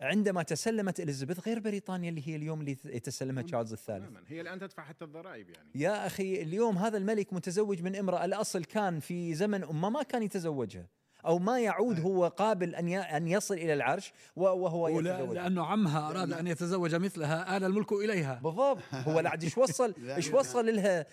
عندما 0.00 0.42
تسلمت 0.42 1.00
إليزابيث 1.00 1.46
غير 1.46 1.60
بريطانيا 1.60 2.10
اللي 2.10 2.28
هي 2.28 2.36
اليوم 2.36 2.60
اللي 2.60 2.76
يتسلمها 2.84 3.42
تشارلز 3.42 3.72
الثالث. 3.72 4.08
تماما. 4.08 4.24
هي 4.26 4.40
الآن 4.40 4.58
تدفع 4.58 4.84
حتى 4.84 5.04
الضرائب 5.04 5.50
يعني. 5.50 5.70
يا 5.74 6.06
أخي 6.06 6.42
اليوم 6.42 6.78
هذا 6.78 6.98
الملك 6.98 7.32
متزوج 7.32 7.82
من 7.82 7.96
امرأة 7.96 8.24
الأصل 8.24 8.64
كان 8.64 9.00
في 9.00 9.34
زمن 9.34 9.64
امه 9.64 9.90
ما 9.90 10.02
كان 10.02 10.22
يتزوجها. 10.22 10.86
أو 11.26 11.38
ما 11.38 11.60
يعود 11.60 12.00
هو 12.00 12.26
قابل 12.26 12.74
أن 12.74 12.88
أن 12.88 13.28
يصل 13.28 13.54
إلى 13.54 13.74
العرش 13.74 14.12
وهو 14.36 14.88
يتزوج. 14.88 15.34
لأنه 15.34 15.66
عمها 15.66 16.10
أراد 16.10 16.32
أن 16.32 16.46
يتزوج 16.46 16.94
مثلها 16.94 17.56
آل 17.56 17.64
الملك 17.64 17.92
إليها. 17.92 18.40
بالضبط. 18.42 18.78
هو 18.92 19.18
عاد 19.18 19.42
إيش 19.44 19.58
وصل؟ 19.58 19.94
إيش. 20.16 20.32
وصل 20.32 20.76
لها 20.76 21.06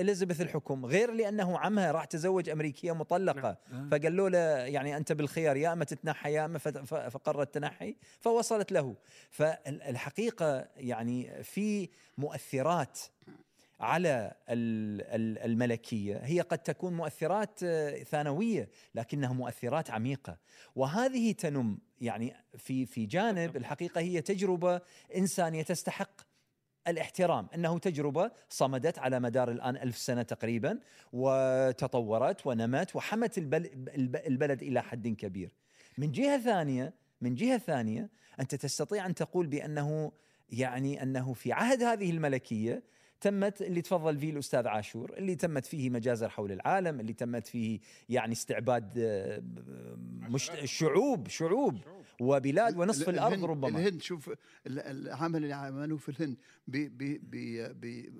إليزابيث 0.00 0.40
الحكم؟ 0.40 0.86
غير 0.86 1.12
لأنه 1.12 1.58
عمها 1.58 1.92
راح 1.92 2.04
تزوج 2.04 2.48
أمريكية 2.48 2.92
مطلقة. 2.92 3.56
نعم. 3.72 3.90
فقالوا 3.90 4.28
له 4.28 4.38
يعني 4.38 4.96
أنت 4.96 5.12
بالخيار 5.12 5.56
يا 5.56 5.72
أما 5.72 5.84
تتنحى 5.84 6.32
يا 6.32 6.44
أما 6.44 6.58
فقرر 7.08 7.42
التنحي. 7.42 7.96
فوصلت 8.20 8.72
له. 8.72 8.94
فالحقيقة 9.30 10.68
يعني 10.76 11.42
في 11.42 11.88
مؤثرات 12.18 12.98
على 13.82 14.32
ال- 14.48 15.02
ال- 15.02 15.38
الملكية. 15.50 16.16
هي 16.16 16.40
قد 16.40 16.58
تكون 16.58 16.92
مؤثرات 16.94 17.60
آه، 17.64 18.02
ثانوية 18.02 18.68
لكنها 18.94 19.32
مؤثرات 19.32 19.90
عميقة. 19.90 20.38
وهذه 20.76 21.32
تنم 21.32 21.78
يعني 22.00 22.34
في 22.58 22.86
في 22.86 23.06
جانب 23.06 23.56
الحقيقة 23.56 24.00
هي 24.00 24.20
تجربة 24.20 24.80
انسانيه 25.16 25.62
تستحق 25.62 26.20
الاحترام. 26.88 27.48
إنه 27.54 27.78
تجربة 27.78 28.30
صمدت 28.48 28.98
على 28.98 29.20
مدار 29.20 29.50
الآن 29.50 29.76
ألف 29.76 29.98
سنة 29.98 30.22
تقريبا 30.22 30.78
وتطورت 31.12 32.46
ونمت 32.46 32.96
وحمت 32.96 33.38
البل 33.38 33.66
الب- 33.94 34.16
البلد 34.26 34.62
إلى 34.62 34.82
حد 34.82 35.08
كبير. 35.08 35.50
من 35.98 36.12
جهة 36.12 36.38
ثانية 36.40 36.94
من 37.20 37.34
جهة 37.34 37.58
ثانية 37.58 38.10
أنت 38.40 38.54
تستطيع 38.54 39.06
أن 39.06 39.14
تقول 39.14 39.46
بأنه 39.46 40.12
يعني 40.50 41.02
أنه 41.02 41.32
في 41.32 41.52
عهد 41.52 41.82
هذه 41.82 42.10
الملكية 42.10 42.82
تمت 43.22 43.62
اللي 43.62 43.82
تفضل 43.82 44.18
فيه 44.18 44.30
الأستاذ 44.30 44.66
عاشور 44.66 45.12
اللي 45.18 45.34
تمت 45.34 45.66
فيه 45.66 45.90
مجازر 45.90 46.28
حول 46.28 46.52
العالم 46.52 47.00
اللي 47.00 47.12
تمت 47.12 47.46
فيه 47.46 47.80
يعني 48.08 48.32
استعباد 48.32 48.92
آه، 48.98 49.42
مش 50.30 50.50
شعوب 50.64 51.28
شعوب 51.28 51.78
وبلاد 52.20 52.76
ونصف 52.78 53.08
ال- 53.08 53.14
الأرض 53.14 53.44
ربما. 53.44 53.68
الهند 53.80 54.02
شوف 54.02 54.28
ال- 54.28 54.38
العمل 54.66 55.42
اللي 55.42 55.54
عملوه 55.54 55.98
في 55.98 56.08
الهند 56.08 56.36
ب 56.66 56.76
ب 56.76 57.20
ب 57.30 57.36
ب 57.80 58.12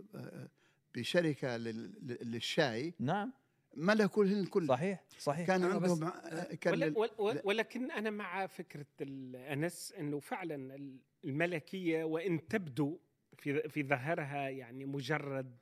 بشركة 0.95 1.57
لل- 1.57 2.19
للشاي. 2.23 2.95
نعم. 3.01 3.33
ملكوا 3.77 4.25
الهند 4.25 4.49
كله. 4.49 4.67
صحيح 4.69 5.05
صحيح. 5.19 5.47
كان 5.47 5.65
عندهم 5.65 6.13
كان 6.61 6.73
ولا 6.75 6.85
لل- 6.85 6.99
ول- 6.99 7.11
ول- 7.19 7.35
لا. 7.35 7.43
ولكن 7.45 7.91
أنا 7.91 8.11
مع 8.11 8.47
فكرة 8.47 8.87
أنس 9.03 9.93
إنه 9.99 10.21
فعلا 10.21 10.75
ال- 10.75 10.97
الملكية 11.25 12.05
وإن 12.05 12.49
تبدو 12.49 12.99
في 13.43 13.69
في 13.69 13.83
ظاهرها 13.83 14.49
يعني 14.49 14.85
مجرد 14.85 15.57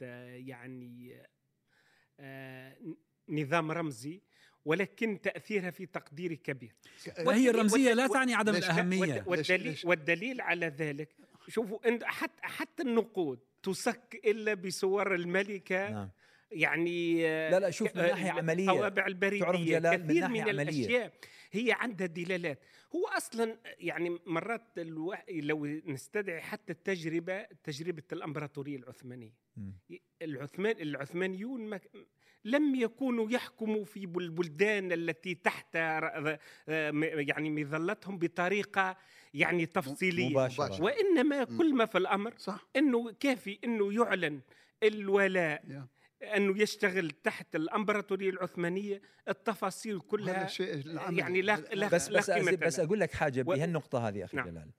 يعني 0.47 1.23
آه، 2.21 2.77
نظام 3.29 3.71
رمزي 3.73 4.21
ولكن 4.65 5.21
تأثيرها 5.21 5.71
في 5.71 5.87
تقديري 5.87 6.37
كبير. 6.37 6.75
وهي 7.27 7.51
الرمزيه 7.51 7.93
لا 7.93 8.07
تعني 8.07 8.35
عدم 8.35 8.55
الأهمية. 8.55 9.01
والد- 9.01 9.29
والدليل 9.29 9.81
والدليل 9.85 10.41
على 10.41 10.67
ذلك 10.67 11.15
شوفوا 11.49 11.79
حتى 12.05 12.43
حتى 12.43 12.83
النقود 12.83 13.39
تصك 13.63 14.21
إلا 14.25 14.55
بصور 14.55 15.15
الملكة 15.15 15.91
نعم. 15.91 16.11
يعني 16.51 17.23
لا 17.23 17.61
لا 17.61 17.71
شوف 17.71 17.97
من 17.97 18.03
آه، 18.03 18.09
ناحية 18.09 18.31
عملية 18.31 18.71
الطوابع 18.71 19.07
البريديه 19.07 19.45
تعرف 19.45 19.61
جلال 19.61 20.01
من 20.01 20.07
كثير 20.07 20.21
ناحية 20.21 20.43
من 20.43 20.49
عملية. 20.49 20.63
الأشياء 20.63 21.13
هي 21.53 21.73
عندها 21.73 22.07
دلالات 22.07 22.61
هو 22.95 23.07
أصلا 23.07 23.59
يعني 23.79 24.19
مرات 24.27 24.79
ألو... 24.79 25.15
لو 25.31 25.67
نستدعي 25.67 26.41
حتى 26.41 26.73
التجربة 26.73 27.43
تجربة 27.43 28.03
الأمبراطورية 28.13 28.77
العثمانية. 28.77 29.35
العثمان 30.23 30.77
العثمانيون 30.81 31.61
ما 31.61 31.81
لم 32.45 32.75
يكونوا 32.75 33.31
يحكموا 33.31 33.85
في 33.85 34.05
البلدان 34.05 34.93
التي 34.93 35.35
تحت 35.35 35.75
يعني 35.75 37.51
مظلتهم 37.51 38.19
بطريقة 38.19 38.97
يعني 39.35 39.67
تفصيلية 39.67 40.31
مباشرة 40.31 40.65
مباشرة. 40.65 40.85
وإنما. 40.85 41.45
كل 41.45 41.75
ما 41.75 41.87
في 41.87 41.99
الأمر 41.99 42.35
صح 42.37 42.67
إنه 42.77 43.13
كافي 43.13 43.59
إنه 43.65 43.93
يعلن 43.93 44.41
الولاء 44.83 45.65
يا. 45.69 45.87
أنه 46.23 46.63
يشتغل 46.63 47.11
تحت 47.11 47.57
الأمبراطورية 47.57 48.31
العثمانية 48.31 49.03
التفاصيل 49.29 50.01
كلها. 50.01 50.49
يعني 51.11 51.43
لا- 51.43 51.57
لا- 51.57 51.89
بس 51.89 52.09
لا 52.11 52.19
بس 52.19 52.31
قيمة 52.31 52.53
بس. 52.53 52.81
أقول 52.81 53.01
لك 53.01 53.13
حاجة 53.13 53.43
بهالنقطة 53.43 54.09
هذه 54.09 54.25
أخي 54.25 54.37
نعم. 54.37 54.49
جلال 54.49 54.71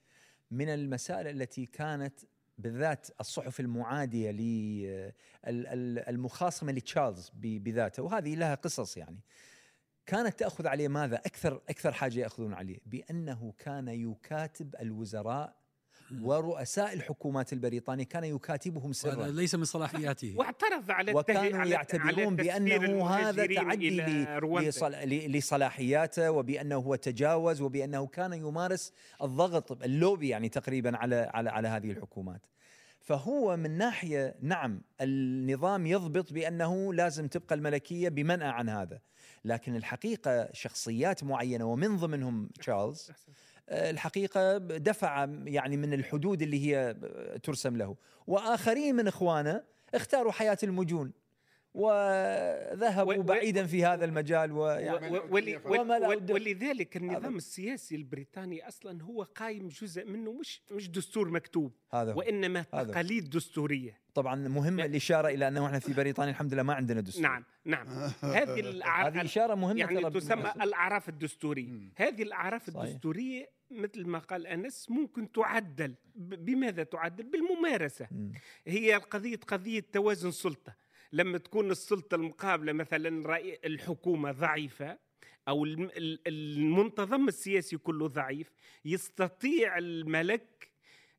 من 0.52 0.70
المسائل 0.70 1.28
التي 1.28 1.66
كانت 1.66 2.20
بالذات 2.58 3.08
الصحف 3.20 3.60
المعادية 3.60 4.32
للمخاصمه 5.48 6.72
لتشارلز 6.72 7.32
بذاته 7.36 8.04
وهذه 8.04 8.36
لها 8.36 8.56
قصص 8.56 8.98
يعني 8.98 9.20
كانت 10.06 10.40
تأخذ 10.40 10.68
عليه 10.68 10.88
ماذا 10.88 11.16
أكثر 11.16 11.62
أكثر 11.70 11.92
حاجة 11.92 12.20
يأخذون 12.20 12.54
عليه 12.54 12.80
بأنه 12.86 13.54
كان 13.58 13.88
يكاتب 13.88 14.76
الوزراء 14.80 15.61
ورؤساء 16.22 16.94
الحكومات 16.94 17.54
البريطانية 17.54 18.04
كان 18.04 18.24
يكاتبهم 18.24 18.84
هذا 18.86 18.94
سرا 18.94 19.28
ليس 19.28 19.56
من 19.56 19.64
صلاحياته. 19.64 20.34
واعترض 20.38 20.92
على 20.92 21.14
وكانوا 21.14 21.64
على- 21.64 21.68
يعتبرون 21.68 22.36
بأنه 22.36 23.08
هذا 23.10 23.46
تعدي 23.46 23.90
لصلاحياته 25.28 26.32
وبأنه 26.32 26.76
هو 26.76 26.96
تجاوز 26.96 27.62
وبأنه 27.62 28.08
كان 28.08 28.34
يمارس 28.34 28.94
الضغط 29.22 29.84
اللوبي 29.84 30.30
يعني 30.30 30.50
تقريبا 30.50 30.98
على 30.98 31.16
على 31.34 31.50
على 31.50 31.68
هذه 31.68 31.92
الحكومات. 31.92 32.42
فهو 33.00 33.58
من 33.58 33.78
ناحية 33.78 34.36
نعم 34.42 34.82
النظام 35.02 35.86
يضبط 35.86 36.34
بأنه 36.34 36.94
لازم 36.94 37.28
تبقى 37.28 37.56
الملكية 37.56 38.10
بمنأى 38.10 38.48
عن 38.48 38.70
هذا، 38.70 39.00
لكن 39.46 39.76
الحقيقة 39.76 40.50
شخصيات 40.54 41.24
معينة 41.24 41.66
ومن 41.66 41.98
ضمنهم 41.98 42.50
تشارلز 42.60 43.12
الحقيقة 43.72 44.58
دفع 44.58 45.28
يعني 45.46 45.78
من 45.78 45.94
الحدود 45.94 46.42
اللي 46.42 46.66
هي 46.66 46.96
ترسم 47.44 47.78
له، 47.78 47.96
وآخرين 48.28 48.96
من 48.96 49.08
إخوانه 49.08 49.64
اختاروا 49.94 50.32
حياة 50.32 50.58
المجون. 50.64 51.12
وذهبوا 51.74 53.24
بعيدا 53.24 53.66
في 53.66 53.86
هذا 53.86 54.06
المجال 54.06 54.52
ولذلك 56.30 56.98
النظام 56.98 57.24
هذا- 57.26 57.38
السياسي 57.38 57.96
البريطاني 57.96 58.68
أصلا 58.68 59.04
هو 59.04 59.24
قايم 59.24 59.68
جزء 59.68 60.06
منه 60.06 60.32
مش 60.32 60.62
مش 60.72 60.90
دستور 60.90 61.30
مكتوب 61.30 61.74
هذا 61.94 62.14
هو. 62.14 62.18
وإنما. 62.20 62.62
تقاليد 62.62 63.30
دستورية 63.30 64.02
طبعا 64.14 64.36
مهمة 64.48 64.86
الإشارة 64.86 65.28
إلى 65.28 65.48
أنه 65.48 65.66
إحنا 65.66 65.80
في 65.80 65.94
بريطانيا 65.94 66.32
الحمد 66.32 66.54
لله 66.54 66.64
ما 66.64 66.74
عندنا 66.74 67.02
دستور 67.02 67.24
نعم 67.24 67.44
نعم 67.66 67.88
هذه 68.22 68.62
الأع- 68.82 68.88
هذه 69.06 69.22
إشارة 69.26 69.56
مهمة 69.56 69.80
يعني 69.80 70.10
تسمى. 70.10 70.52
الأعراف 70.62 71.10
الدستورية. 71.10 71.92
هذه 71.96 72.24
الأعراف. 72.24 72.70
الدستورية 72.70 73.50
مثل 73.72 74.08
ما 74.08 74.20
قال 74.20 74.48
أنس 74.48 74.90
ممكن 74.90 75.32
تعدل 75.32 75.96
بماذا 76.16 76.84
تعدل 76.84 77.24
بالممارسة 77.24 78.08
مم. 78.12 78.32
هي 78.68 78.94
قضيه 78.94 79.36
قضية 79.48 79.80
توازن 79.94 80.32
سلطة 80.32 80.76
لما 81.14 81.38
تكون 81.38 81.72
السلطة 81.72 82.16
المقابلة 82.16 82.74
مثلا 82.74 83.38
الحكومة 83.66 84.32
ضعيفة 84.32 84.98
أو 85.48 85.66
الم- 85.66 85.90
ال- 85.98 86.20
المنتظم 86.28 87.28
السياسي 87.28 87.78
كله 87.78 88.08
ضعيف 88.08 88.52
يستطيع 88.86 89.78
الملك 89.78 90.72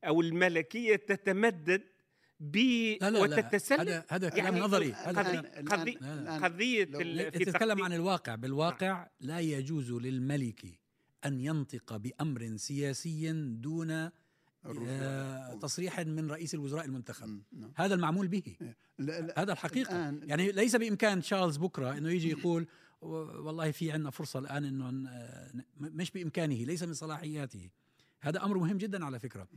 أو 0.05 0.20
الملكية 0.20 0.96
تتمدد 0.96 1.83
ب 2.40 2.57
وتتسلل 3.22 3.81
هذا 3.81 4.05
هذا 4.09 4.28
كلام 4.28 4.44
يعني 4.44 4.61
نظري. 4.61 4.92
قضيه 6.42 6.85
تتكلم 7.28 7.83
عن 7.83 7.92
الواقع. 7.92 8.35
بالواقع 8.35 9.09
لا 9.20 9.40
يجوز 9.40 9.92
للملك 9.92 10.66
أن 11.24 11.40
ينطق 11.40 11.96
بأمر 11.96 12.57
سياسي 12.57 13.33
دون 13.61 14.11
آه، 14.66 15.55
تصريح 15.55 16.01
من 16.01 16.31
رئيس 16.31 16.55
الوزراء 16.55 16.85
المنتخب. 16.85 17.27
مم، 17.29 17.42
نعم. 17.53 17.72
هذا 17.77 17.94
المعمول 17.94 18.29
به. 18.29 18.57
لا- 18.98 19.20
لا، 19.20 19.42
هذا 19.42 19.53
الحقيقة. 19.53 19.90
الآن 19.96 20.29
يعني 20.29 20.53
ليس 20.53 20.77
بإمكان 20.77 21.20
تشارلز 21.20 21.57
بكرة 21.57 21.98
إنه 21.98 22.11
يجي 22.11 22.31
يقول 22.31 22.66
والله 23.01 23.70
في 23.70 23.92
عندنا 23.92 24.11
فرصة 24.11 24.38
الآن 24.38 24.64
إنه 24.64 24.90
ن- 24.90 25.05
ن- 25.55 25.64
مش 25.96 26.11
بإمكانه 26.11 26.55
ليس 26.55 26.83
من 26.83 26.94
صلاحياته. 26.94 27.70
هذا 28.20 28.44
أمر 28.44 28.59
مهم 28.59 28.77
جدا 28.79 29.05
على 29.05 29.18
فكرة. 29.18 29.48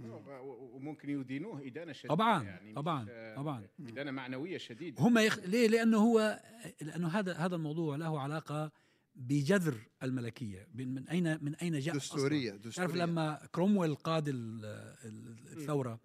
وممكن 0.74 1.10
يدينوه 1.10 1.68
إدانة 1.68 1.94
شديدة 1.94 2.16
طبعاً، 2.16 2.44
يعني 2.44 2.74
طبعاً، 2.74 3.34
طبعاً. 3.36 3.68
إدانة 3.80 4.12
معنوية 4.12 4.58
شديدة. 4.58 5.02
هم 5.02 5.18
يخ... 5.18 5.40
ليه؟ 5.40 5.68
لأنه 5.68 5.98
هو 5.98 6.42
لأنه 6.82 7.08
هذا 7.08 7.34
هذا 7.34 7.56
الموضوع 7.56 7.96
له 7.96 8.20
علاقة 8.20 8.72
بجذر 9.16 9.78
الملكية 10.04 10.68
من 10.74 10.94
من 10.96 11.08
اين 11.08 11.44
من 11.44 11.56
أين 11.56 11.80
جاء 11.80 11.98
أصلاً؟ 11.98 12.16
دستورية 12.18 12.50
تعرف 12.52 12.68
دستورية 12.68 12.94
لما 13.04 13.48
كرومويل 13.52 13.96
قاد 13.96 14.28
ال- 14.28 14.66
ال- 15.06 15.58
الثورة 15.58 16.00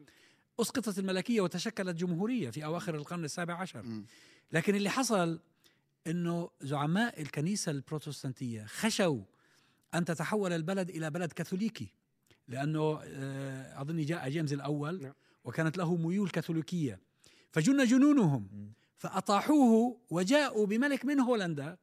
أسقطت 0.61 0.99
الملكية 0.99 1.41
وتشكلت 1.41 1.97
جمهورية 1.97 2.51
في 2.51 2.65
أواخر 2.65 2.95
القرن 2.95 3.25
السابع 3.25 3.55
عشر. 3.55 3.85
لكن 4.53 4.75
اللي 4.75 4.91
حصل 4.91 5.41
إنه 6.07 6.51
زعماء 6.61 7.23
الكنيسة 7.23 7.71
البروتستانتية 7.73 8.65
خشوا 8.65 9.23
أن 9.95 10.05
تتحول 10.05 10.53
البلد 10.53 10.91
إلى 10.91 11.11
بلد 11.11 11.33
كاثوليكي 11.33 11.89
لأنه 12.49 13.01
آه، 13.03 13.81
أظني 13.83 14.05
جاء 14.05 14.29
جيمس 14.29 14.53
الأول 14.53 15.03
نعم. 15.03 15.13
وكانت 15.45 15.79
له 15.79 15.97
ميول 15.97 16.31
كاثوليكية 16.31 17.01
فجن 17.53 17.85
جنونهم. 17.85 18.73
فأطاحوه 18.97 20.01
وجاءوا 20.11 20.67
بملك 20.67 21.05
من 21.05 21.21
هولندا 21.21 21.79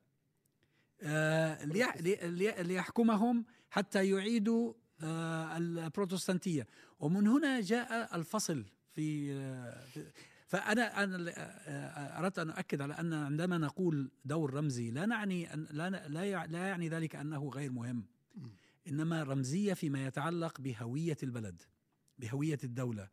ليحكمهم 2.62 3.46
حتى 3.70 4.10
يعيدوا 4.10 4.74
آه، 5.04 5.58
البروتستانتية. 5.58 6.68
ومن 7.00 7.28
هنا 7.28 7.62
جاء 7.62 8.16
الفصل 8.16 8.66
في 8.96 9.34
آه، 9.34 9.88
فأنا 10.48 11.04
أنا 11.04 11.34
آه، 11.38 12.20
أردت 12.20 12.40
أن 12.40 12.50
أؤكد 12.50 12.82
على 12.82 12.94
أن 12.94 13.14
عندما 13.14 13.58
نقول 13.58 14.12
دور 14.26 14.54
رمزي 14.54 14.92
لا 14.92 15.06
نعني 15.06 15.54
أن 15.54 15.68
لا 15.72 15.90
لا 16.48 16.68
يعني 16.68 16.90
ذلك 16.90 17.16
أنه 17.16 17.50
غير 17.50 17.72
مهم. 17.72 18.06
إنما 18.88 19.24
رمزية 19.24 19.74
فيما 19.74 20.06
يتعلق 20.06 20.62
بهوية 20.62 21.18
البلد 21.24 21.62
بهوية 22.20 22.58
الدولة. 22.64 23.10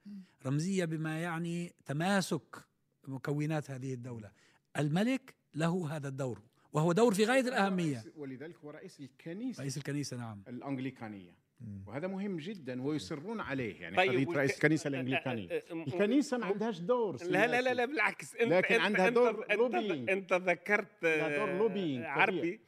رمزية 0.46 0.84
بما 0.84 1.20
يعني 1.20 1.74
تماسك 1.84 2.64
مكونات 3.08 3.70
هذه 3.70 3.94
الدولة. 3.94 4.30
الملك 4.76 5.34
له 5.54 5.96
هذا 5.96 6.08
الدور. 6.08 6.42
وهو 6.74 6.92
دور 6.92 7.14
في 7.14 7.24
غاية 7.24 7.40
الأهمية. 7.40 8.04
ولذلك 8.16 8.56
هو 8.64 8.70
رئيس 8.70 9.00
الكنيسة. 9.00 9.60
رئيس 9.60 9.76
الكنيسة 9.76 10.16
نعم. 10.16 10.42
الأنجليكانية. 10.48 11.44
وهذا 11.86 12.06
مهم 12.06 12.36
جدا 12.36 12.82
ويصرون 12.82 13.40
عليه 13.40 13.80
يعني 13.80 13.96
طيب 13.96 14.10
قضيه 14.28 14.36
رئيس 14.38 14.54
الكنيسة 14.54 14.88
الأنجليكانية. 14.88 15.62
الكنيسة 15.70 16.38
ما 16.38 16.46
عندهاش 16.46 16.78
دور 16.80 17.16
لا 17.24 17.46
لا 17.46 17.60
لا. 17.62 17.74
لا 17.74 17.84
بالعكس. 17.84 18.36
انت 18.36 18.52
لكن 18.52 18.74
انت 18.74 18.82
عندها 18.84 19.08
انت 19.08 19.14
دور 19.14 19.44
انت, 20.12 20.32
ذكرت 20.32 21.02
دور 21.02 21.10
آه، 21.12 22.06
عربي. 22.06 22.60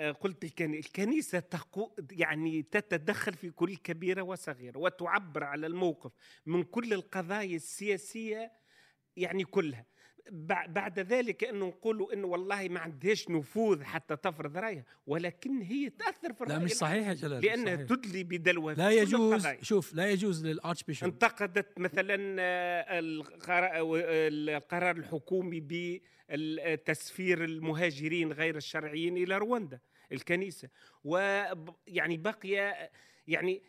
آه، 0.00 0.10
قلت 0.10 0.44
الكني- 0.44 0.78
الكنيسة 0.78 1.38
تقو 1.38 1.90
يعني 2.12 2.62
تتدخل 2.62 3.34
في 3.34 3.50
كل 3.50 3.76
كبيرة 3.76 4.22
وصغيرة 4.22 4.78
وتعبر 4.78 5.44
على 5.44 5.66
الموقف 5.66 6.12
من 6.46 6.62
كل 6.62 6.92
القضايا 6.92 7.56
السياسية 7.56 8.52
يعني 9.16 9.44
كلها. 9.44 9.86
بعد 10.30 10.98
ذلك 11.00 11.44
انه 11.44 11.66
نقولوا 11.66 12.12
انه 12.12 12.26
والله 12.26 12.68
ما 12.68 12.80
عندهاش 12.80 13.28
نفوذ 13.30 13.82
حتى 13.82 14.16
تفرض 14.16 14.56
رأيها 14.56 14.84
ولكن 15.06 15.62
هي 15.62 15.90
تأثر 15.90 16.32
في 16.32 16.44
لا 16.44 16.50
الرأي 16.50 16.64
مش. 16.64 16.72
صحيح 16.72 17.08
يا 17.08 17.14
جلال 17.14 17.44
لأنها 17.44 17.74
صحيح. 17.76 17.88
تدلي 17.88 18.24
بدلوها 18.24 18.74
في 18.74 18.80
لا 18.80 18.90
يجوز. 18.90 19.46
شوف 19.62 19.94
لا 19.94 20.10
يجوز 20.10 20.46
للارتش 20.46 20.82
بيشوب 20.82 21.08
انتقدت 21.08 21.78
مثلا 21.78 22.36
آه، 22.40 22.98
القرار 22.98 23.70
القرار 24.28 24.96
الحكومي 24.96 25.60
بتسفير 26.28 27.44
المهاجرين 27.44 28.32
غير 28.32 28.56
الشرعيين 28.56 29.16
إلى 29.16 29.38
رواندا 29.38 29.80
الكنيسة 30.12 30.68
ويعني 31.04 32.16
بقي 32.16 32.90
يعني 33.26 33.62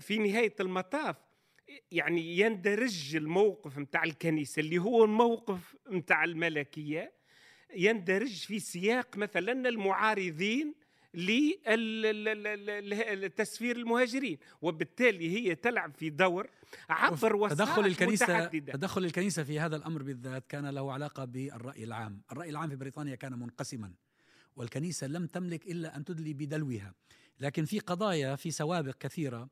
في 0.00 0.18
نهاية 0.18 0.54
المطاف 0.60 1.16
يعني 1.92 2.38
يندرج 2.38 3.16
الموقف 3.16 3.78
متاع 3.78 4.04
الكنيسة 4.04 4.60
اللي 4.60 4.78
هو 4.78 5.04
الموقف 5.04 5.76
متاع 5.90 6.24
الملكية 6.24 7.12
يندرج 7.76 8.32
في 8.46 8.58
سياق 8.58 9.16
مثلا 9.16 9.68
المعارضين 9.68 10.74
لتسفير 13.14 13.76
المهاجرين. 13.76 14.38
وبالتالي 14.62 15.30
هي 15.30 15.54
تلعب 15.54 15.94
في 15.94 16.10
دور 16.10 16.50
عبر 16.88 17.36
وسائل 17.36 17.58
تدخل 17.58 17.86
الكنيسة 17.86 18.24
متعددة. 18.24 18.72
تدخل 18.72 19.04
الكنيسة 19.04 19.44
في 19.44 19.60
هذا 19.60 19.76
الأمر 19.76 20.02
بالذات 20.02 20.46
كان 20.46 20.66
له 20.66 20.92
علاقة 20.92 21.24
بالرأي 21.24 21.84
العام. 21.84 22.22
الرأي 22.32 22.50
العام 22.50 22.68
في 22.68 22.76
بريطانيا 22.76 23.14
كان 23.14 23.38
منقسما 23.38 23.92
والكنيسة 24.56 25.06
لم 25.06 25.26
تملك 25.26 25.66
إلا 25.66 25.96
أن 25.96 26.04
تدلي 26.04 26.32
بدلوها. 26.32 26.94
لكن 27.40 27.64
في 27.64 27.78
قضايا 27.78 28.36
في 28.36 28.50
سوابق 28.50 28.94
كثيرة 29.00 29.48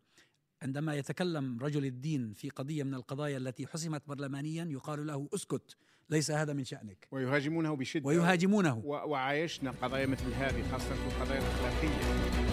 عندما 0.62 0.94
يتكلم 0.94 1.58
رجل 1.58 1.84
الدين 1.84 2.32
في 2.32 2.50
قضية 2.50 2.82
من 2.82 2.94
القضايا 2.94 3.36
التي 3.36 3.66
حسمت 3.66 4.02
برلمانيا 4.08 4.64
يقال 4.64 5.06
له 5.06 5.28
اسكت 5.34 5.76
ليس 6.10 6.30
هذا 6.30 6.52
من 6.52 6.64
شأنك. 6.64 7.08
ويهاجمونه 7.10 7.76
بشدة. 7.76 8.06
ويهاجمونه. 8.06 8.78
وعايشنا 8.84 9.70
قضايا 9.70 10.06
مثل 10.06 10.32
هذه 10.32 10.70
خاصة 10.72 10.94
القضايا 10.94 11.38
الأخلاقية. 11.38 12.47